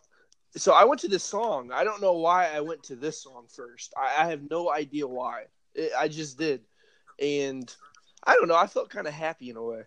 so 0.57 0.73
i 0.73 0.85
went 0.85 1.00
to 1.00 1.09
this 1.09 1.25
song 1.25 1.71
i 1.73 1.85
don't 1.85 2.00
know 2.00 2.14
why 2.14 2.49
i 2.55 2.61
went 2.61 2.83
to 2.85 2.95
this 2.95 3.21
song 3.21 3.45
first 3.49 3.93
i, 3.99 4.23
I 4.23 4.31
have 4.31 4.49
no 4.49 4.71
idea 4.71 5.07
why 5.07 5.47
it, 5.75 5.90
i 5.99 6.09
just 6.09 6.38
did 6.38 6.62
and 7.21 7.75
i 8.29 8.35
don't 8.35 8.47
know. 8.49 8.57
I 8.57 8.67
felt 8.67 8.91
kind 8.91 9.07
of 9.07 9.15
happy 9.15 9.51
in 9.51 9.57
a 9.57 9.63
way. 9.63 9.83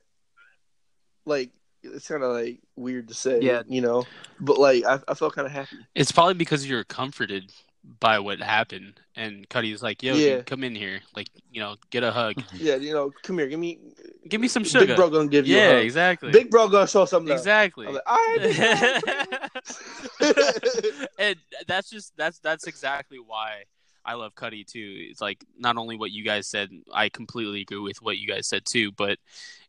Like 1.25 1.51
it's 1.83 2.07
kind 2.07 2.23
of 2.23 2.33
like 2.33 2.59
weird 2.75 3.07
to 3.07 3.13
say 3.13 3.39
Yeah. 3.41 3.61
you 3.67 3.81
know? 3.81 4.03
But 4.39 4.59
like 4.59 4.83
i, 4.83 4.99
I 5.07 5.13
felt 5.13 5.35
kind 5.35 5.45
of 5.45 5.51
happy. 5.51 5.77
It's 5.95 6.11
probably 6.11 6.33
because 6.33 6.67
you're 6.67 6.83
comforted 6.83 7.53
by 7.99 8.19
what 8.19 8.39
happened, 8.39 8.99
and 9.15 9.49
Cudi's 9.49 9.81
like, 9.81 10.03
"Yo, 10.03 10.13
Yeah. 10.13 10.35
dude, 10.37 10.45
come 10.45 10.63
in 10.63 10.75
here, 10.75 11.01
like, 11.15 11.29
you 11.51 11.59
know, 11.61 11.77
get 11.89 12.03
a 12.03 12.11
hug, 12.11 12.35
mm-hmm. 12.35 12.57
yeah 12.59 12.75
you 12.75 12.93
know 12.93 13.11
come 13.23 13.39
here. 13.39 13.47
Give 13.47 13.59
me 13.59 13.79
give 14.27 14.39
me 14.39 14.47
some 14.47 14.63
sugar." 14.63 14.85
big 14.85 14.95
bro 14.95 15.09
gonna 15.09 15.27
give 15.27 15.47
you 15.47 15.55
yeah, 15.57 15.77
exactly. 15.77 16.31
big 16.31 16.51
bro 16.51 16.67
gonna 16.67 16.87
show 16.87 17.05
something 17.05 17.33
exactly. 17.33 17.87
I'm 17.87 17.93
like, 17.95 18.03
all 18.05 18.17
right, 18.37 19.51
and 21.19 21.35
that's 21.67 21.89
just 21.89 22.15
that's 22.15 22.37
that's 22.39 22.67
exactly 22.67 23.17
why 23.17 23.63
I 24.05 24.15
love 24.15 24.35
Cudi 24.35 24.65
too. 24.65 25.07
It's 25.09 25.21
like 25.21 25.43
not 25.57 25.77
only 25.77 25.97
what 25.97 26.11
you 26.11 26.23
guys 26.23 26.47
said, 26.47 26.69
I 26.93 27.09
completely 27.09 27.61
agree 27.61 27.79
with 27.79 28.01
what 28.01 28.17
you 28.17 28.27
guys 28.27 28.47
said 28.47 28.63
too, 28.65 28.91
but 28.91 29.19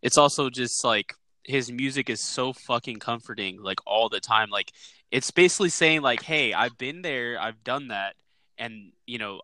it's 0.01 0.19
also 0.19 0.51
just 0.51 0.85
like 0.85 1.15
his 1.45 1.71
music 1.71 2.09
is 2.09 2.21
so 2.21 2.53
fucking 2.53 2.99
comforting 2.99 3.63
like 3.63 3.81
all 3.87 4.09
the 4.09 4.21
time. 4.21 4.51
Like 4.51 4.73
it's 5.11 5.31
basically 5.31 5.69
saying 5.69 6.03
like, 6.03 6.23
"Hey, 6.23 6.55
I've 6.55 6.79
been 6.79 7.03
there, 7.03 7.39
I've 7.41 7.63
done 7.65 7.89
that, 7.89 8.15
and 8.59 8.93
you 9.07 9.19
know, 9.19 9.41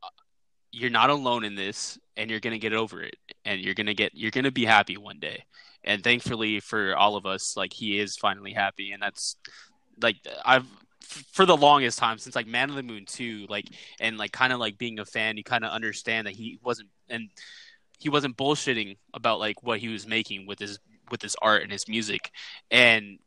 you're 0.72 0.90
not 0.90 1.10
alone 1.10 1.44
in 1.44 1.54
this, 1.54 1.98
and 2.16 2.30
you're 2.30 2.40
gonna 2.40 2.58
get 2.58 2.72
over 2.72 3.02
it, 3.02 3.16
and 3.44 3.60
you're 3.60 3.74
gonna 3.74 3.94
get 3.94 4.12
you're 4.14 4.30
gonna 4.30 4.50
be 4.50 4.64
happy 4.64 4.96
one 4.96 5.18
day." 5.20 5.44
And 5.84 6.02
thankfully 6.02 6.60
for 6.60 6.96
all 6.96 7.16
of 7.16 7.26
us, 7.26 7.56
like 7.56 7.72
he 7.72 7.98
is 7.98 8.16
finally 8.16 8.52
happy, 8.52 8.92
and 8.92 9.02
that's 9.02 9.36
like 10.00 10.16
I've 10.44 10.66
for 11.08 11.46
the 11.46 11.56
longest 11.56 11.98
time 11.98 12.18
since 12.18 12.36
like 12.36 12.46
Man 12.46 12.70
of 12.70 12.76
the 12.76 12.82
Moon 12.82 13.04
2 13.06 13.46
like 13.48 13.66
and 13.98 14.18
like 14.18 14.32
kind 14.32 14.52
of 14.52 14.58
like 14.58 14.76
being 14.76 14.98
a 14.98 15.04
fan 15.04 15.36
you 15.36 15.44
kind 15.44 15.64
of 15.64 15.70
understand 15.70 16.26
that 16.26 16.34
he 16.34 16.58
wasn't 16.62 16.88
and 17.08 17.30
he 17.98 18.08
wasn't 18.08 18.36
bullshitting 18.36 18.96
about 19.12 19.40
like 19.40 19.62
what 19.62 19.80
he 19.80 19.88
was 19.88 20.06
making 20.06 20.46
with 20.46 20.58
his 20.58 20.78
with 21.10 21.22
his 21.22 21.36
art 21.42 21.62
and 21.62 21.72
his 21.72 21.88
music. 21.88 22.30
And 22.70 23.18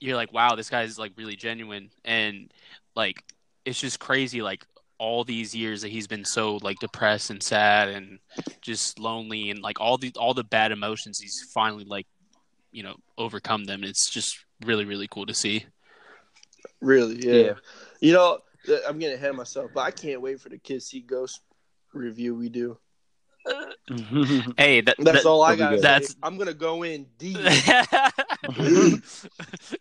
you're 0.00 0.16
like 0.16 0.32
wow 0.32 0.54
this 0.54 0.70
guy's 0.70 0.98
like 0.98 1.12
really 1.16 1.36
genuine. 1.36 1.90
And 2.04 2.50
like 2.94 3.22
it's 3.64 3.80
just 3.80 3.98
crazy 3.98 4.42
like 4.42 4.64
all 4.98 5.24
these 5.24 5.54
years 5.54 5.82
that 5.82 5.88
he's 5.88 6.06
been 6.06 6.24
so 6.24 6.58
like 6.62 6.78
depressed 6.78 7.30
and 7.30 7.42
sad 7.42 7.88
and 7.88 8.20
just 8.60 9.00
lonely 9.00 9.50
and 9.50 9.60
like 9.60 9.80
all 9.80 9.98
the 9.98 10.12
all 10.16 10.34
the 10.34 10.44
bad 10.44 10.70
emotions 10.70 11.18
he's 11.18 11.50
finally 11.52 11.84
like 11.84 12.06
you 12.70 12.82
know 12.82 12.94
overcome 13.18 13.64
them. 13.64 13.82
It's 13.84 14.08
just 14.10 14.44
really 14.64 14.84
really 14.84 15.08
cool 15.08 15.26
to 15.26 15.34
see 15.34 15.66
Really, 16.80 17.16
yeah. 17.26 17.46
Yeah. 17.46 17.52
You 18.00 18.12
know, 18.14 18.38
I'm 18.88 18.98
getting 18.98 19.16
ahead 19.16 19.30
of 19.30 19.36
myself, 19.36 19.70
but 19.74 19.82
I 19.82 19.90
can't 19.90 20.20
wait 20.20 20.40
for 20.40 20.48
the 20.48 20.58
Kids 20.58 20.86
See 20.86 21.00
Ghost 21.00 21.40
review 21.92 22.34
we 22.34 22.48
do. 22.48 22.78
hey 24.56 24.82
that, 24.82 24.94
That's 25.00 25.24
that- 25.24 25.26
all 25.26 25.42
I 25.42 25.56
got. 25.56 25.72
good. 25.72 25.82
That's- 25.82 26.14
I'm 26.22 26.38
gonna 26.38 26.54
go 26.54 26.84
in 26.84 27.06
deep. 27.18 27.38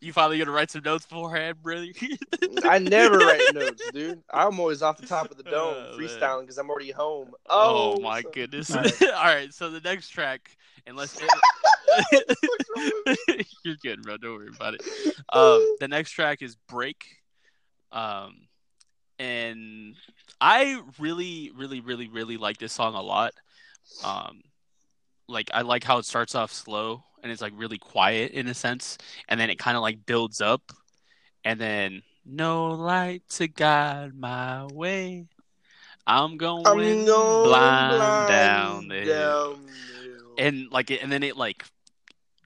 you 0.02 0.14
finally 0.14 0.38
gonna 0.40 0.52
write 0.52 0.72
some 0.72 0.82
notes 0.84 1.06
beforehand, 1.06 1.62
brother? 1.62 1.88
I 2.64 2.80
never 2.80 3.18
write 3.20 3.42
notes, 3.54 3.82
dude. 3.94 4.22
I'm 4.32 4.60
always 4.60 4.82
off 4.82 4.98
the 4.98 5.08
top 5.08 5.32
of 5.32 5.38
the 5.38 5.44
oh, 5.48 5.52
dome 5.52 5.76
Oh, 5.94 5.98
freestyling 5.98 6.42
because 6.42 6.58
I'm 6.58 6.70
already 6.70 6.92
home. 6.92 7.32
Oh, 7.50 7.96
Oh, 7.98 8.02
my 8.02 8.22
so- 8.22 8.30
goodness! 8.32 8.72
All 8.72 8.78
All 8.80 8.84
right. 8.84 9.02
right. 9.12 9.54
so 9.54 9.70
the 9.70 9.82
next 9.82 10.10
track, 10.10 10.58
unless 10.88 11.20
you're 13.64 13.76
good, 13.84 14.02
bro, 14.04 14.18
don't 14.18 14.34
worry 14.34 14.50
about 14.56 14.76
it. 14.76 14.82
Um, 15.32 15.76
the 15.80 15.88
next 15.88 16.12
track 16.12 16.42
is 16.42 16.56
"Break," 16.68 17.04
um, 17.92 18.48
and 19.20 19.96
I 20.40 20.82
really, 21.00 21.52
really, 21.56 21.82
really, 21.82 22.08
really 22.08 22.38
like 22.38 22.58
this 22.58 22.74
song 22.74 22.96
a 22.96 23.02
lot. 23.02 23.34
Um, 24.04 24.42
like 25.28 25.50
I 25.54 25.62
like 25.62 25.84
how 25.84 25.98
it 25.98 26.06
starts 26.06 26.36
off 26.36 26.52
slow 26.52 27.04
and 27.24 27.32
it's 27.32 27.42
like 27.42 27.54
really 27.56 27.78
quiet 27.78 28.32
in 28.32 28.48
a 28.48 28.54
sense, 28.54 28.98
and 29.28 29.40
then 29.40 29.50
it 29.50 29.60
kind 29.60 29.78
of 29.78 29.84
like 29.84 30.06
builds 30.06 30.42
up, 30.42 30.72
and 31.44 31.60
then 31.60 32.02
no 32.26 32.72
light 32.72 33.24
to 33.30 33.48
guide 33.48 34.14
my 34.16 34.66
way. 34.68 35.28
I'm 36.08 36.38
going, 36.38 36.66
I'm 36.66 36.78
going 36.78 37.06
blind, 37.06 37.44
blind 37.44 38.28
down 38.28 38.28
down 38.28 38.88
the 38.88 39.02
hill. 39.02 39.60
And 40.38 40.72
like, 40.72 40.92
and 40.92 41.12
then 41.12 41.24
it 41.24 41.38
like, 41.38 41.66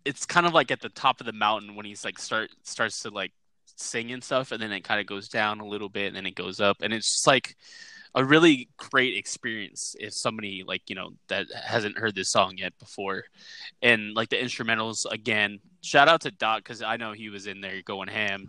it's 0.04 0.26
kind 0.26 0.46
of 0.46 0.54
like 0.54 0.72
at 0.72 0.82
the 0.82 0.90
top 0.90 1.20
of 1.20 1.26
the 1.26 1.34
mountain 1.34 1.76
when 1.76 1.86
he's 1.86 2.06
like 2.06 2.20
start 2.20 2.52
starts 2.64 3.02
to 3.02 3.10
like 3.10 3.32
sing 3.76 4.12
and 4.12 4.24
stuff, 4.24 4.52
and 4.52 4.62
then 4.62 4.72
it 4.72 4.84
kind 4.84 5.00
of 5.00 5.08
goes 5.08 5.30
down 5.30 5.60
a 5.60 5.66
little 5.66 5.90
bit, 5.90 6.08
and 6.08 6.16
then 6.16 6.26
it 6.26 6.36
goes 6.36 6.60
up, 6.60 6.78
and 6.82 6.94
it's 6.94 7.12
just 7.12 7.28
like 7.28 7.56
a 8.16 8.24
really 8.24 8.70
great 8.78 9.18
experience 9.18 9.96
if 10.00 10.14
somebody 10.14 10.64
like 10.66 10.82
you 10.90 10.96
know 10.96 11.12
that 11.28 11.48
hasn't 11.54 11.98
heard 11.98 12.16
this 12.16 12.32
song 12.32 12.54
yet 12.58 12.74
before. 12.80 13.26
And 13.82 14.14
like 14.14 14.30
the 14.30 14.38
instrumentals 14.38 15.06
again 15.12 15.60
shout 15.82 16.08
out 16.08 16.22
to 16.22 16.32
Dot 16.32 16.64
because 16.64 16.82
i 16.82 16.98
know 16.98 17.12
he 17.12 17.30
was 17.30 17.46
in 17.46 17.62
there 17.62 17.82
going 17.84 18.08
ham. 18.08 18.48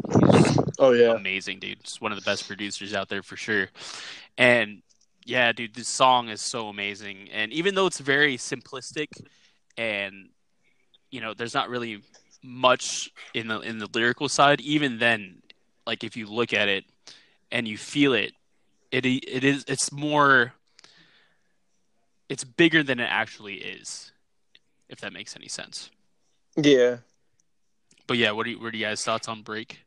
Oh 0.79 0.93
yeah, 0.93 1.13
amazing 1.13 1.59
dude. 1.59 1.83
Just 1.83 2.01
one 2.01 2.13
of 2.13 2.19
the 2.19 2.25
best 2.25 2.47
producers 2.47 2.95
out 2.95 3.09
there 3.09 3.23
for 3.23 3.37
sure. 3.37 3.69
And 4.39 4.83
yeah 5.27 5.53
dude 5.53 5.75
this 5.75 5.89
song 5.89 6.29
is 6.29 6.41
so 6.41 6.69
amazing. 6.69 7.29
And 7.33 7.53
even 7.53 7.75
though 7.75 7.87
it's 7.87 7.99
very 7.99 8.37
simplistic 8.37 9.09
and 9.77 10.31
you 11.11 11.21
know 11.21 11.35
there's 11.35 11.55
not 11.55 11.69
really 11.69 12.03
much 12.43 13.11
in 13.35 13.49
the 13.49 13.61
in 13.61 13.79
the 13.79 13.89
lyrical 13.93 14.29
side 14.29 14.61
even 14.61 14.99
then 14.99 15.43
like 15.87 16.05
if 16.05 16.17
you 16.17 16.27
look 16.27 16.53
at 16.53 16.69
it 16.69 16.85
and 17.51 17.67
you 17.67 17.77
feel 17.77 18.13
it 18.13 18.33
it 18.93 19.05
it 19.05 19.45
is 19.45 19.65
it's 19.69 19.91
more 19.91 20.53
it's 22.29 22.45
bigger 22.45 22.83
than 22.83 23.01
it 23.01 23.09
actually 23.11 23.55
is 23.55 24.13
if 24.89 25.01
that 25.01 25.13
makes 25.13 25.35
any 25.35 25.49
sense. 25.49 25.91
Yeah. 26.57 26.99
but 28.07 28.17
yeah 28.17 28.31
what 28.31 28.45
do 28.45 28.53
you 28.53 28.61
what 28.61 28.73
are 28.73 28.77
you 28.77 28.87
guys 28.87 29.03
thoughts 29.05 29.29
on 29.29 29.43
break 29.43 29.86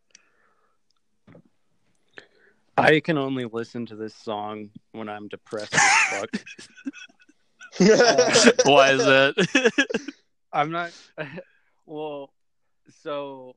I 2.79 2.99
can 2.99 3.17
only 3.17 3.45
listen 3.45 3.85
to 3.87 3.95
this 3.95 4.15
song 4.15 4.69
when 4.91 5.09
I'm 5.09 5.27
depressed 5.27 5.73
as 5.73 5.81
fuck. 6.09 6.29
why 8.65 8.91
is 8.91 9.05
that 9.05 9.95
I'm 10.53 10.71
not. 10.71 10.91
well, 11.85 12.33
so 13.01 13.55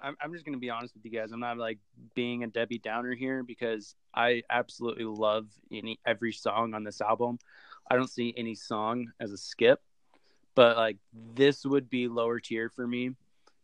I'm 0.00 0.16
I'm 0.20 0.32
just 0.32 0.44
gonna 0.44 0.58
be 0.58 0.70
honest 0.70 0.94
with 0.94 1.04
you 1.04 1.10
guys. 1.10 1.32
I'm 1.32 1.40
not 1.40 1.58
like 1.58 1.78
being 2.14 2.44
a 2.44 2.46
Debbie 2.46 2.78
Downer 2.78 3.14
here 3.14 3.42
because 3.42 3.94
I 4.14 4.42
absolutely 4.50 5.04
love 5.04 5.46
any 5.70 5.98
every 6.06 6.32
song 6.32 6.74
on 6.74 6.84
this 6.84 7.00
album. 7.00 7.38
I 7.90 7.96
don't 7.96 8.10
see 8.10 8.32
any 8.36 8.54
song 8.54 9.12
as 9.20 9.32
a 9.32 9.36
skip, 9.36 9.80
but 10.54 10.76
like 10.76 10.98
this 11.34 11.64
would 11.64 11.90
be 11.90 12.08
lower 12.08 12.38
tier 12.38 12.68
for 12.68 12.86
me, 12.86 13.10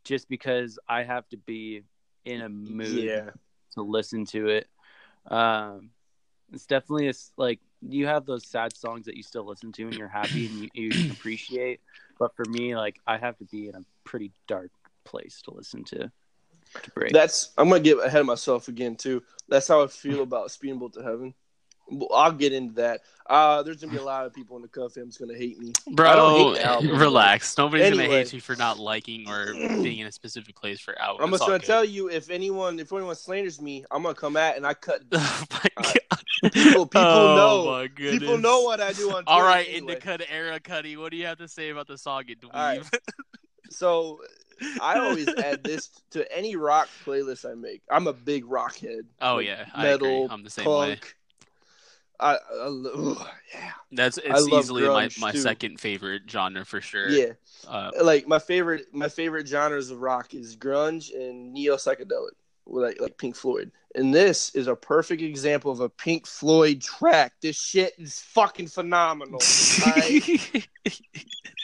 just 0.05 0.29
because 0.29 0.79
I 0.89 1.05
have 1.05 1.29
to 1.29 1.37
be 1.37 1.83
in 2.25 2.43
a 2.43 2.49
mood 2.49 3.05
yeah. 3.05 3.31
To 3.75 3.83
listen 3.83 4.25
to 4.27 4.49
it. 4.49 4.69
Um, 5.27 5.91
it's 6.53 6.67
definitely 6.67 7.09
a, 7.09 7.13
like 7.37 7.61
you 7.83 8.07
have 8.07 8.27
those 8.27 8.47
sad 8.47 8.77
songs 8.77 9.07
that 9.07 9.17
you 9.17 9.23
still 9.23 9.47
listen 9.47 9.73
to 9.73 9.83
and 9.85 9.95
you're 9.95 10.09
happy 10.09 10.47
and 10.47 10.71
you, 10.75 10.91
you 10.91 10.91
appreciate. 11.11 11.81
But 12.19 12.35
for 12.35 12.45
me, 12.47 12.77
like 12.77 13.01
I 13.07 13.19
have 13.19 13.37
to 13.39 13.45
be 13.45 13.69
in 13.69 13.75
a 13.75 13.85
pretty 14.05 14.33
dark 14.47 14.71
place 15.05 15.43
to 15.43 15.53
listen 15.53 15.85
to. 15.85 16.11
To 16.83 16.91
break. 16.93 17.13
That's 17.13 17.51
I'm 17.57 17.69
gonna 17.69 17.81
get 17.81 17.99
ahead 18.05 18.21
of 18.21 18.27
myself 18.27 18.69
again 18.69 18.97
too. 18.97 19.23
That's 19.49 19.69
how 19.69 19.83
I 19.83 19.87
feel 19.87 20.23
about 20.23 20.51
Speedboat 20.51 20.95
to 20.95 21.03
Heaven. 21.03 21.35
Well, 21.91 22.09
I'll 22.15 22.33
get 22.33 22.53
into 22.53 22.75
that. 22.75 23.01
Uh, 23.29 23.63
there's 23.63 23.79
gonna 23.81 23.93
be 23.93 23.99
a 23.99 24.03
lot 24.03 24.25
of 24.27 24.33
people 24.35 24.57
in 24.57 24.63
the 24.63 24.69
Cuff 24.69 24.95
fams 24.95 25.19
gonna 25.19 25.37
hate 25.37 25.59
me. 25.59 25.73
Bro, 25.93 26.55
hate 26.55 26.63
album, 26.65 26.99
relax. 26.99 27.57
Nobody's 27.59 27.91
gonna 27.91 28.05
hate 28.05 28.33
you 28.33 28.41
for 28.41 28.57
not 28.57 28.79
liking 28.79 29.29
or 29.29 29.53
being 29.55 29.99
in 30.01 30.07
a 30.07 30.13
specific 30.13 30.55
place 30.57 30.81
for 30.81 31.01
hours. 31.01 31.19
I'm 31.21 31.29
It's 31.31 31.39
just 31.39 31.47
gonna 31.49 31.59
good. 31.59 31.67
tell 31.67 31.85
you 31.85 32.09
if 32.11 32.31
anyone 32.31 32.79
if 32.81 32.93
anyone 32.93 33.15
slanders 33.17 33.61
me, 33.61 33.85
I'm 33.91 34.03
gonna 34.03 34.15
come 34.15 34.37
at 34.37 34.57
and 34.57 34.67
I 34.67 34.75
cut. 34.75 35.01
Oh 35.13 35.45
my 35.51 35.59
Uh, 35.77 35.83
god. 35.83 36.53
People- 36.53 36.87
people 36.87 37.03
oh 37.03 37.83
know. 37.83 37.89
People 38.13 38.39
know 38.39 38.61
what 38.63 38.81
I 38.81 38.93
do 38.93 39.11
on. 39.11 39.25
All 39.27 39.39
Twitter 39.41 39.49
right, 39.49 39.67
anyway. 39.71 39.97
Indicud 39.97 40.25
era 40.31 40.61
Cudi, 40.61 40.97
what 40.97 41.11
do 41.11 41.17
you 41.17 41.27
have 41.27 41.39
to 41.39 41.49
say 41.49 41.71
about 41.71 41.89
the 41.89 41.99
song 41.99 42.25
it 42.29 42.39
All 42.45 42.51
right. 42.53 42.81
dweeb? 42.81 42.99
So 43.71 44.21
I 44.81 44.99
always 44.99 45.29
add 45.29 45.63
this 45.65 45.91
to 46.13 46.31
any 46.37 46.57
rock 46.57 46.89
playlist 47.05 47.49
I 47.51 47.55
make. 47.55 47.83
I'm 47.91 48.07
a 48.07 48.13
big 48.13 48.45
rock 48.47 48.77
head. 48.79 49.01
Oh 49.21 49.37
Like, 49.37 49.47
yeah, 49.47 49.67
I 49.75 49.83
metal, 49.83 50.07
agree. 50.25 50.27
I'm 50.35 50.43
the 50.45 50.51
same 50.51 50.65
way. 50.67 50.99
I, 52.21 52.35
I 52.35 53.27
yeah, 53.55 53.71
That's 53.93 54.19
it's 54.19 54.49
easily 54.49 54.83
my, 54.87 55.09
my 55.19 55.33
too. 55.33 55.39
second 55.39 55.81
favorite 55.81 56.23
genre 56.29 56.65
for 56.65 56.81
sure. 56.81 57.09
yeah. 57.09 57.33
Uh, 57.67 57.91
Like 58.03 58.27
my 58.27 58.39
favorite, 58.39 58.87
my 58.93 59.09
favorite 59.09 59.47
genres 59.47 59.91
of 59.91 60.01
rock 60.01 60.35
is 60.35 60.57
grunge 60.57 61.15
and 61.15 61.53
neo 61.53 61.77
psychedelic, 61.77 62.33
like 62.67 63.01
like 63.01 63.17
Pink 63.19 63.37
Floyd. 63.37 63.71
And 63.95 64.15
this 64.15 64.55
is 64.55 64.67
a 64.67 64.77
perfect 64.77 65.23
example 65.23 65.73
of 65.73 65.81
a 65.81 65.89
Pink 65.89 66.27
Floyd 66.27 66.81
track. 66.83 67.33
This 67.41 67.57
shit 67.57 67.95
is 67.99 68.21
fucking 68.21 68.69
phenomenal. 68.69 69.41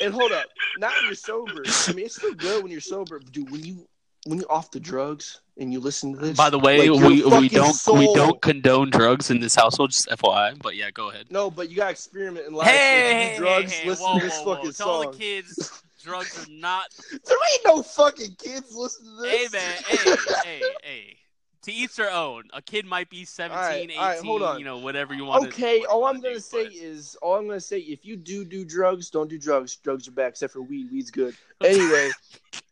And 0.00 0.12
hold 0.12 0.32
up, 0.32 0.46
not 0.78 0.92
when 0.96 1.04
you're 1.06 1.14
sober. 1.14 1.62
I 1.87 1.92
mean, 1.92 2.06
it's 2.06 2.16
still 2.16 2.34
good 2.34 2.62
when 2.62 2.73
you're 2.73 2.80
sober, 2.80 3.20
but 3.20 3.30
dude. 3.32 3.50
When 3.50 3.64
you 3.64 3.87
when 4.25 4.38
you're 4.38 4.50
off 4.50 4.71
the 4.71 4.81
drugs 4.81 5.40
and 5.59 5.73
you 5.73 5.81
listen 5.81 6.14
to 6.14 6.19
this, 6.19 6.37
By 6.37 6.50
the 6.50 6.59
way, 6.59 6.88
like, 6.88 7.00
we 7.09 7.23
we 7.25 7.49
don't 7.49 7.76
we 7.95 8.12
don't 8.14 8.40
condone 8.40 8.90
drugs 8.90 9.31
in 9.31 9.40
this 9.40 9.54
household. 9.54 9.90
Just 9.90 10.09
FYI. 10.09 10.61
But 10.62 10.76
yeah, 10.76 10.90
go 10.90 11.11
ahead. 11.11 11.26
No, 11.31 11.50
but 11.50 11.71
you 11.71 11.76
gotta 11.76 11.90
experiment 11.90 12.47
in 12.47 12.54
life. 12.54 12.69
If 12.71 13.33
you 13.33 13.38
do 13.38 13.45
drugs, 13.45 13.75
listen 13.85 14.07
whoa, 14.07 14.19
to 14.19 14.25
this 14.25 14.38
whoa, 14.40 14.45
whoa. 14.45 14.54
fucking 14.57 14.73
Tell 14.73 15.11
the 15.12 15.19
kids 15.19 15.83
drugs 16.02 16.47
are 16.47 16.50
not. 16.50 16.87
There 17.11 17.37
ain't 17.54 17.66
no 17.66 17.83
fucking 17.83 18.37
kids 18.43 18.75
listening 18.75 19.16
to 19.16 19.23
this. 19.23 19.52
hey 19.52 19.59
man, 19.59 19.75
hey, 19.87 20.16
hey, 20.45 20.62
hey. 20.83 21.16
To 21.62 21.73
each 21.73 21.97
their 21.97 22.11
own. 22.12 22.43
A 22.52 22.61
kid 22.61 22.85
might 22.85 23.09
be 23.09 23.25
17, 23.25 23.57
Alright, 23.59 23.85
18, 23.85 23.99
alright, 23.99 24.19
hold 24.19 24.43
on. 24.43 24.59
you 24.59 24.66
know, 24.66 24.76
whatever 24.76 25.14
you 25.14 25.25
want. 25.25 25.47
Okay, 25.47 25.78
what 25.78 25.81
you 25.81 25.88
all 25.88 26.04
I'm 26.04 26.21
gonna 26.21 26.35
do, 26.35 26.40
say 26.40 26.64
but- 26.64 26.75
is, 26.75 27.16
all 27.23 27.37
I'm 27.37 27.47
gonna 27.47 27.59
say, 27.59 27.78
if 27.78 28.04
you 28.04 28.16
do 28.16 28.45
do 28.45 28.66
drugs, 28.66 29.09
don't 29.09 29.31
do 29.31 29.38
drugs. 29.38 29.75
Drugs 29.76 30.07
are 30.07 30.11
bad, 30.11 30.28
except 30.28 30.52
for 30.52 30.61
weed. 30.61 30.90
Weed's 30.93 31.11
good. 31.11 31.35
Anyway, 31.62 32.11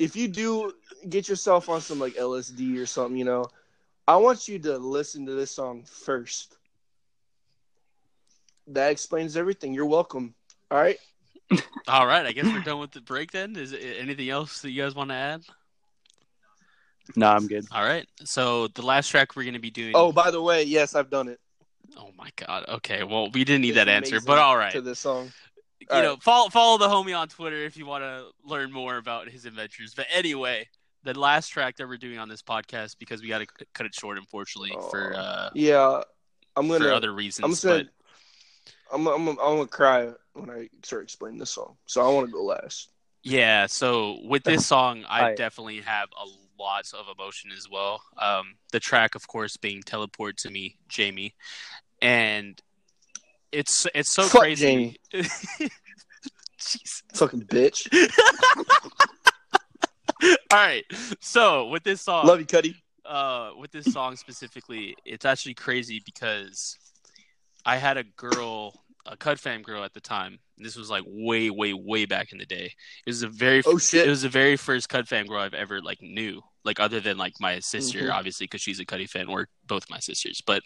if 0.00 0.16
you 0.16 0.28
do 0.28 0.72
get 1.10 1.28
yourself 1.28 1.68
on 1.68 1.82
some 1.82 2.00
like 2.00 2.14
LSD 2.14 2.78
or 2.78 2.86
something, 2.86 3.18
you 3.18 3.26
know, 3.26 3.44
I 4.08 4.16
want 4.16 4.48
you 4.48 4.58
to 4.60 4.78
listen 4.78 5.26
to 5.26 5.34
this 5.34 5.50
song 5.50 5.84
first. 5.84 6.56
That 8.68 8.90
explains 8.90 9.36
everything. 9.36 9.74
You're 9.74 9.86
welcome. 9.86 10.34
All 10.70 10.78
right. 10.78 10.96
All 11.88 12.06
right, 12.06 12.24
I 12.24 12.32
guess 12.32 12.46
we're 12.46 12.62
done 12.62 12.80
with 12.80 12.92
the 12.92 13.02
break 13.02 13.30
then. 13.30 13.56
Is 13.56 13.72
it 13.72 13.96
anything 13.98 14.30
else 14.30 14.62
that 14.62 14.70
you 14.70 14.82
guys 14.82 14.94
want 14.94 15.10
to 15.10 15.16
add? 15.16 15.42
No, 17.14 17.28
I'm 17.28 17.46
good. 17.46 17.66
All 17.70 17.82
right. 17.82 18.06
So 18.24 18.68
the 18.68 18.82
last 18.82 19.08
track 19.08 19.36
we're 19.36 19.42
going 19.42 19.54
to 19.54 19.60
be 19.60 19.70
doing. 19.70 19.92
Oh, 19.94 20.12
by 20.12 20.30
the 20.30 20.40
way, 20.40 20.62
yes, 20.62 20.94
I've 20.94 21.10
done 21.10 21.28
it. 21.28 21.40
Oh 21.96 22.10
my 22.16 22.30
god. 22.36 22.64
Okay. 22.68 23.02
Well, 23.02 23.30
we 23.32 23.44
didn't 23.44 23.62
need 23.62 23.70
It's 23.70 23.76
that 23.76 23.88
answer, 23.88 24.20
but 24.20 24.38
all 24.38 24.56
right. 24.56 24.72
To 24.72 24.80
this 24.80 25.00
song. 25.00 25.30
You 25.80 25.86
all 25.90 26.02
know, 26.02 26.16
follow 26.16 26.48
follow 26.50 26.78
the 26.78 26.88
homie 26.88 27.16
on 27.18 27.28
Twitter 27.28 27.56
if 27.64 27.76
you 27.76 27.86
want 27.86 28.02
to 28.04 28.26
learn 28.44 28.70
more 28.72 28.96
about 28.96 29.28
his 29.28 29.46
adventures. 29.46 29.94
But 29.94 30.06
anyway, 30.12 30.68
the 31.02 31.18
last 31.18 31.48
track 31.48 31.76
that 31.76 31.88
we're 31.88 31.96
doing 31.96 32.18
on 32.18 32.28
this 32.28 32.42
podcast 32.42 32.96
because 32.98 33.22
we 33.22 33.28
got 33.28 33.38
to 33.38 33.46
cut 33.74 33.86
it 33.86 33.94
short, 33.94 34.18
unfortunately, 34.18 34.76
for 34.90 35.12
Oh, 35.14 35.18
uh, 35.18 35.50
Yeah, 35.54 36.02
I'm 36.56 36.68
gonna. 36.68 36.88
other 36.88 37.12
reasons. 37.14 37.64
I'm 37.64 37.70
gonna. 37.70 37.84
but 37.84 38.94
I'm, 38.94 39.06
I'm, 39.06 39.28
I'm 39.28 39.36
gonna 39.36 39.66
cry 39.66 40.10
when 40.34 40.50
I 40.50 40.68
start 40.82 41.04
explaining 41.04 41.38
this 41.38 41.50
song. 41.50 41.76
So 41.86 42.02
I 42.02 42.12
want 42.12 42.26
to 42.26 42.32
go 42.32 42.42
last. 42.44 42.90
yeah, 43.22 43.66
so 43.66 44.18
with 44.24 44.44
this 44.44 44.66
song, 44.66 45.04
I 45.08 45.34
definitely 45.34 45.80
have 45.80 46.08
a 46.20 46.26
lot 46.60 46.90
of 46.92 47.06
emotion 47.16 47.50
as 47.56 47.68
well. 47.70 48.02
Um, 48.18 48.56
the 48.72 48.80
track, 48.80 49.14
of 49.14 49.26
course, 49.26 49.56
being 49.56 49.82
"Teleport 49.82 50.36
to 50.38 50.50
Me," 50.50 50.76
Jamie, 50.88 51.34
and 52.02 52.60
it's 53.52 53.86
it's 53.94 54.12
so 54.14 54.22
Fuck 54.24 54.42
crazy. 54.42 54.96
Fucking 57.14 57.42
bitch. 57.44 57.88
All 60.52 60.58
right. 60.58 60.84
So 61.20 61.68
with 61.68 61.82
this 61.82 62.02
song, 62.02 62.26
Love 62.26 62.40
you, 62.40 62.46
Cudi. 62.46 62.74
uh, 63.06 63.52
with 63.58 63.70
this 63.72 63.90
song 63.92 64.16
specifically, 64.16 64.94
it's 65.04 65.24
actually 65.24 65.54
crazy 65.54 66.02
because 66.04 66.76
I 67.64 67.76
had 67.76 67.96
a 67.96 68.04
girl, 68.04 68.74
a 69.06 69.16
Cud 69.16 69.40
fam 69.40 69.62
girl 69.62 69.82
at 69.82 69.94
the 69.94 70.00
time. 70.00 70.38
This 70.58 70.76
was 70.76 70.90
like 70.90 71.04
way, 71.06 71.48
way, 71.48 71.72
way 71.72 72.04
back 72.04 72.32
in 72.32 72.38
the 72.38 72.44
day. 72.44 72.66
It 73.06 73.10
was 73.10 73.20
the 73.20 73.28
very, 73.28 73.62
Oh, 73.64 73.78
shit. 73.78 74.06
It 74.06 74.10
was 74.10 74.22
the 74.22 74.28
very 74.28 74.56
first 74.56 74.90
Cud 74.90 75.08
fam 75.08 75.24
girl 75.26 75.40
I've 75.40 75.54
ever 75.54 75.80
like 75.80 76.02
knew, 76.02 76.42
like 76.64 76.78
other 76.80 77.00
than 77.00 77.16
like 77.16 77.32
my 77.40 77.58
sister, 77.60 78.00
Mhm. 78.08 78.12
obviously, 78.12 78.44
because 78.44 78.60
she's 78.60 78.80
a 78.80 78.84
Cudi 78.84 79.08
fan, 79.08 79.28
or 79.28 79.48
both 79.66 79.88
my 79.88 80.00
sisters. 80.00 80.42
But, 80.44 80.62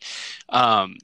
um, 0.49 0.97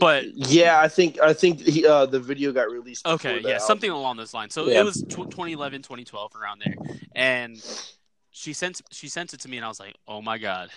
But- 0.00 0.24
yeah, 0.34 0.80
I 0.80 0.88
think 0.88 1.20
I 1.20 1.34
think 1.34 1.60
he, 1.60 1.86
uh, 1.86 2.06
the 2.06 2.18
video 2.18 2.50
got 2.50 2.70
released. 2.70 3.06
Okay, 3.06 3.40
yeah, 3.40 3.50
album. 3.50 3.66
something 3.66 3.90
along 3.90 4.16
those 4.16 4.32
lines. 4.32 4.54
So 4.54 4.66
Yeah. 4.66 4.80
it 4.80 4.84
was 4.84 5.02
tw 5.02 5.28
2011, 5.30 5.82
2012 5.82 6.34
around 6.34 6.62
there, 6.64 6.74
and 7.14 7.62
she 8.36 8.52
sent 8.52 8.82
she 8.90 9.08
sent 9.08 9.32
it 9.32 9.40
to 9.40 9.48
me, 9.48 9.56
and 9.56 9.64
I 9.64 9.68
was 9.68 9.80
like, 9.80 9.96
oh 10.06 10.20
my 10.20 10.36
god, 10.36 10.68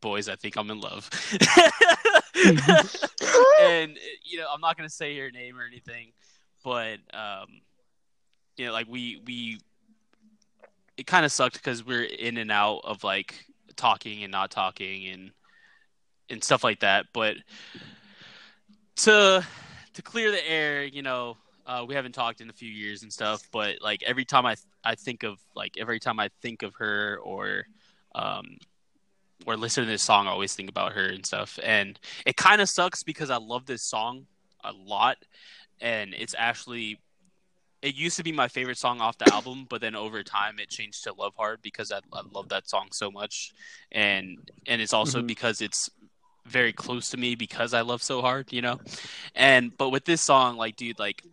boys, 0.00 0.28
I 0.28 0.36
think 0.36 0.56
I'm 0.56 0.70
in 0.70 0.80
love. 0.80 1.10
and 3.60 3.98
you 4.22 4.38
know, 4.38 4.46
I'm 4.54 4.60
not 4.60 4.76
gonna 4.76 4.88
say 4.88 5.18
her 5.18 5.32
name 5.32 5.58
or 5.58 5.64
anything, 5.64 6.12
but 6.62 7.00
um, 7.12 7.48
you 8.56 8.66
know, 8.66 8.72
like 8.72 8.86
we 8.88 9.20
we, 9.26 9.58
it 10.96 11.08
kind 11.08 11.26
of 11.26 11.32
sucked 11.32 11.54
because 11.54 11.84
we're 11.84 12.04
in 12.04 12.36
and 12.36 12.52
out 12.52 12.82
of 12.84 13.02
like 13.02 13.44
talking 13.74 14.22
and 14.22 14.30
not 14.30 14.52
talking 14.52 15.08
and 15.08 15.32
and 16.30 16.44
stuff 16.44 16.62
like 16.62 16.78
that. 16.80 17.06
But 17.12 17.34
to 18.98 19.44
to 19.94 20.02
clear 20.02 20.30
the 20.30 20.48
air, 20.48 20.84
you 20.84 21.02
know, 21.02 21.36
uh, 21.66 21.84
we 21.86 21.94
haven't 21.94 22.12
talked 22.12 22.40
in 22.40 22.50
a 22.50 22.52
few 22.52 22.70
years 22.70 23.02
and 23.02 23.12
stuff. 23.12 23.42
But 23.52 23.80
like 23.80 24.02
every 24.02 24.24
time 24.24 24.46
I 24.46 24.56
I 24.84 24.94
think 24.94 25.22
of 25.22 25.38
like 25.54 25.76
every 25.78 26.00
time 26.00 26.18
I 26.20 26.30
think 26.40 26.62
of 26.62 26.74
her 26.76 27.18
or 27.22 27.66
um 28.14 28.58
or 29.46 29.56
listen 29.56 29.84
to 29.84 29.90
this 29.90 30.02
song, 30.02 30.26
I 30.26 30.30
always 30.30 30.54
think 30.54 30.68
about 30.68 30.92
her 30.92 31.06
and 31.06 31.26
stuff. 31.26 31.58
And 31.62 31.98
it 32.26 32.36
kind 32.36 32.60
of 32.60 32.68
sucks 32.68 33.02
because 33.02 33.30
I 33.30 33.36
love 33.38 33.66
this 33.66 33.82
song 33.82 34.26
a 34.62 34.72
lot, 34.72 35.16
and 35.80 36.14
it's 36.14 36.34
actually 36.38 37.00
it 37.82 37.96
used 37.96 38.16
to 38.16 38.22
be 38.22 38.30
my 38.30 38.46
favorite 38.46 38.78
song 38.78 39.00
off 39.00 39.18
the 39.18 39.28
album, 39.34 39.66
but 39.68 39.80
then 39.80 39.96
over 39.96 40.22
time 40.22 40.60
it 40.60 40.70
changed 40.70 41.02
to 41.02 41.12
Love 41.12 41.32
Hard 41.36 41.60
because 41.62 41.90
I, 41.90 41.98
I 42.12 42.22
love 42.32 42.48
that 42.50 42.68
song 42.68 42.88
so 42.92 43.10
much, 43.10 43.52
and 43.90 44.38
and 44.68 44.80
it's 44.80 44.92
also 44.92 45.20
Mhm. 45.20 45.26
because 45.26 45.60
it's 45.60 45.90
very 46.46 46.72
close 46.72 47.10
to 47.10 47.16
me 47.16 47.34
because 47.34 47.74
I 47.74 47.80
love 47.80 48.00
so 48.02 48.20
hard, 48.20 48.52
you 48.52 48.62
know. 48.62 48.78
And 49.34 49.76
but 49.76 49.90
with 49.90 50.04
this 50.04 50.22
song, 50.22 50.56
like, 50.56 50.76
dude, 50.76 50.98
like 51.00 51.24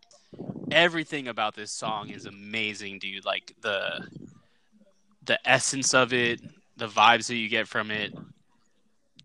everything 0.71 1.27
about 1.27 1.55
this 1.55 1.71
song 1.71 2.09
is 2.09 2.25
amazing, 2.25 2.99
dude. 2.99 3.25
Like 3.25 3.55
the 3.61 4.07
the 5.25 5.39
essence 5.47 5.93
of 5.93 6.13
it, 6.13 6.41
the 6.77 6.87
vibes 6.87 7.27
that 7.27 7.35
you 7.35 7.49
get 7.49 7.67
from 7.67 7.91
it, 7.91 8.13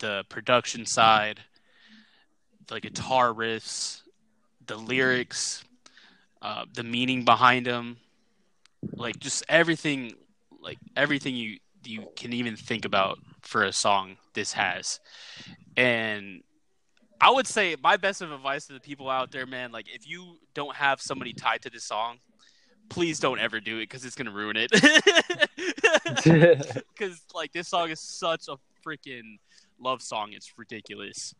the 0.00 0.24
production 0.28 0.86
side, 0.86 1.40
the 2.66 2.80
guitar 2.80 3.32
riffs, 3.32 4.02
the 4.66 4.76
lyrics, 4.76 5.64
uh, 6.42 6.64
the 6.74 6.82
meaning 6.82 7.24
behind 7.24 7.66
them, 7.66 7.96
like 8.92 9.18
just 9.18 9.44
everything, 9.48 10.12
like 10.60 10.78
everything 10.96 11.36
you 11.36 11.58
you 11.84 12.08
can 12.16 12.32
even 12.32 12.56
think 12.56 12.84
about 12.84 13.18
for 13.42 13.62
a 13.62 13.72
song 13.72 14.16
this 14.34 14.52
has, 14.54 15.00
and 15.76 16.42
I 17.24 17.30
would 17.30 17.46
say 17.46 17.74
my 17.82 17.96
best 17.96 18.20
of 18.20 18.30
advice 18.32 18.66
to 18.66 18.74
the 18.74 18.80
people 18.80 19.08
out 19.08 19.32
there, 19.32 19.46
man, 19.46 19.72
like 19.72 19.86
if 19.88 20.06
you 20.06 20.36
don't 20.52 20.76
have 20.76 21.00
somebody 21.00 21.32
tied 21.32 21.62
to 21.62 21.70
this 21.70 21.84
song, 21.84 22.18
please 22.90 23.18
don't 23.18 23.40
ever 23.40 23.60
do 23.60 23.78
it 23.78 23.88
because 23.88 24.04
it's 24.04 24.14
gonna 24.14 24.30
ruin 24.30 24.56
it. 24.58 24.70
Because 26.94 27.22
like 27.34 27.52
this 27.52 27.68
song 27.68 27.90
is 27.90 28.00
such 28.00 28.46
a 28.48 28.56
freaking 28.86 29.38
love 29.80 30.02
song, 30.02 30.32
it's 30.32 30.52
ridiculous. 30.58 31.34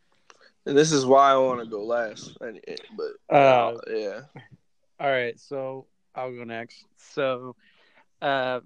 and 0.67 0.77
this 0.77 0.91
is 0.91 1.05
why 1.05 1.33
I 1.33 1.37
want 1.37 1.61
to 1.61 1.67
go 1.67 1.85
last. 1.85 2.37
And, 2.41 2.59
but 2.97 3.35
Uh, 3.35 3.77
yeah, 3.89 4.21
All 4.99 5.11
right, 5.11 5.39
so 5.39 5.87
I'll 6.15 6.35
go 6.35 6.45
next. 6.45 6.85
So, 6.97 7.55
Uh, 8.23 8.61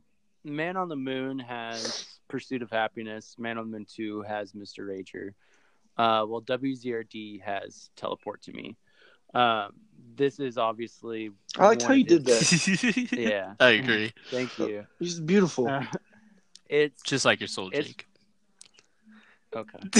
Man 0.44 0.76
on 0.76 0.88
the 0.88 0.96
Moon 0.96 1.38
has 1.40 2.06
Pursuit 2.28 2.62
of 2.62 2.70
Happiness. 2.70 3.34
Man 3.38 3.58
on 3.58 3.70
the 3.70 3.78
Moon 3.78 3.86
Two 3.92 4.22
has 4.22 4.52
Mr. 4.52 4.86
Rager. 4.86 5.32
Uh, 5.98 6.24
well, 6.28 6.40
WZRD 6.42 7.42
has 7.42 7.90
Teleport 7.96 8.40
to 8.42 8.52
Me. 8.52 8.76
Um, 9.34 9.72
this 10.14 10.38
is 10.38 10.56
obviously. 10.56 11.30
I 11.58 11.66
liked 11.66 11.82
how 11.82 11.92
you 11.92 12.04
did 12.04 12.24
that. 12.26 13.08
Yeah, 13.12 13.54
I 13.60 13.70
agree. 13.70 14.12
thank 14.30 14.56
you. 14.58 14.86
He's 14.98 15.18
beautiful. 15.20 15.66
Uh, 15.68 15.84
it's 16.68 17.02
Just 17.02 17.24
like 17.24 17.40
your 17.40 17.48
soul, 17.48 17.68
It's- 17.68 17.86
Jake. 17.86 18.06
okay. 19.54 19.78
oh 19.82 19.90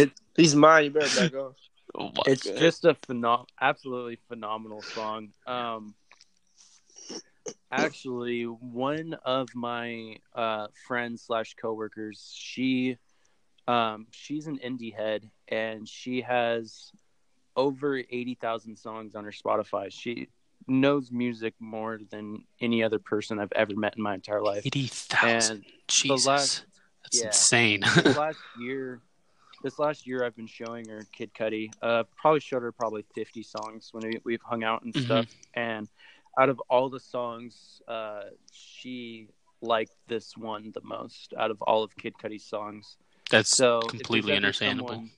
It, 0.00 0.12
He's 0.36 0.54
mine. 0.54 0.84
You 0.86 0.90
better 0.92 1.28
back 1.30 1.34
off. 1.38 1.54
my 1.96 2.10
it's 2.26 2.44
God. 2.44 2.56
just 2.58 2.84
a 2.84 2.94
phenom- 2.94 3.46
absolutely 3.60 4.18
phenomenal 4.28 4.82
song. 4.82 5.30
Um, 5.46 5.94
actually, 7.70 8.44
one 8.44 9.14
of 9.24 9.48
my 9.54 10.16
uh, 10.34 10.68
friends 10.86 11.22
slash 11.22 11.54
coworkers, 11.60 12.32
she, 12.34 12.96
um, 13.68 14.06
she's 14.10 14.46
an 14.46 14.58
indie 14.64 14.94
head, 14.94 15.30
and 15.48 15.88
she 15.88 16.22
has 16.22 16.90
over 17.56 17.96
eighty 17.98 18.34
thousand 18.40 18.76
songs 18.76 19.14
on 19.14 19.24
her 19.24 19.32
Spotify. 19.32 19.88
She 19.92 20.28
knows 20.66 21.10
music 21.10 21.54
more 21.60 21.98
than 22.10 22.44
any 22.60 22.82
other 22.82 22.98
person 22.98 23.38
I've 23.38 23.52
ever 23.52 23.74
met 23.76 23.96
in 23.96 24.02
my 24.02 24.14
entire 24.14 24.42
life. 24.42 24.64
eighty 24.66 24.86
thousand. 24.86 25.56
And 25.56 25.64
Jesus, 25.88 26.26
last- 26.26 26.64
that's 27.04 27.18
yeah. 27.20 27.26
insane. 27.26 27.80
last 28.16 28.38
year, 28.58 29.00
this 29.62 29.78
last 29.78 30.06
year, 30.06 30.24
I've 30.24 30.36
been 30.36 30.46
showing 30.46 30.88
her 30.88 31.04
Kid 31.12 31.32
Cudi. 31.34 31.70
Uh, 31.82 32.04
probably 32.16 32.40
showed 32.40 32.62
her 32.62 32.72
probably 32.72 33.04
fifty 33.14 33.42
songs 33.42 33.90
when 33.92 34.04
we, 34.08 34.20
we've 34.24 34.42
hung 34.42 34.62
out 34.64 34.82
and 34.82 34.92
Mhm. 34.94 35.04
stuff. 35.04 35.26
And 35.54 35.88
out 36.38 36.48
of 36.48 36.60
all 36.70 36.88
the 36.88 37.00
songs, 37.00 37.82
uh, 37.88 38.22
she 38.52 39.28
liked 39.60 39.90
this 40.06 40.36
one 40.36 40.70
the 40.72 40.80
most 40.84 41.34
out 41.36 41.50
of 41.50 41.60
all 41.62 41.82
of 41.82 41.96
Kid 41.96 42.14
Cudi's 42.22 42.44
songs. 42.44 42.96
That's 43.30 43.50
So 43.56 43.80
completely 43.82 44.34
understandable. 44.34 44.88
someone- 44.88 45.10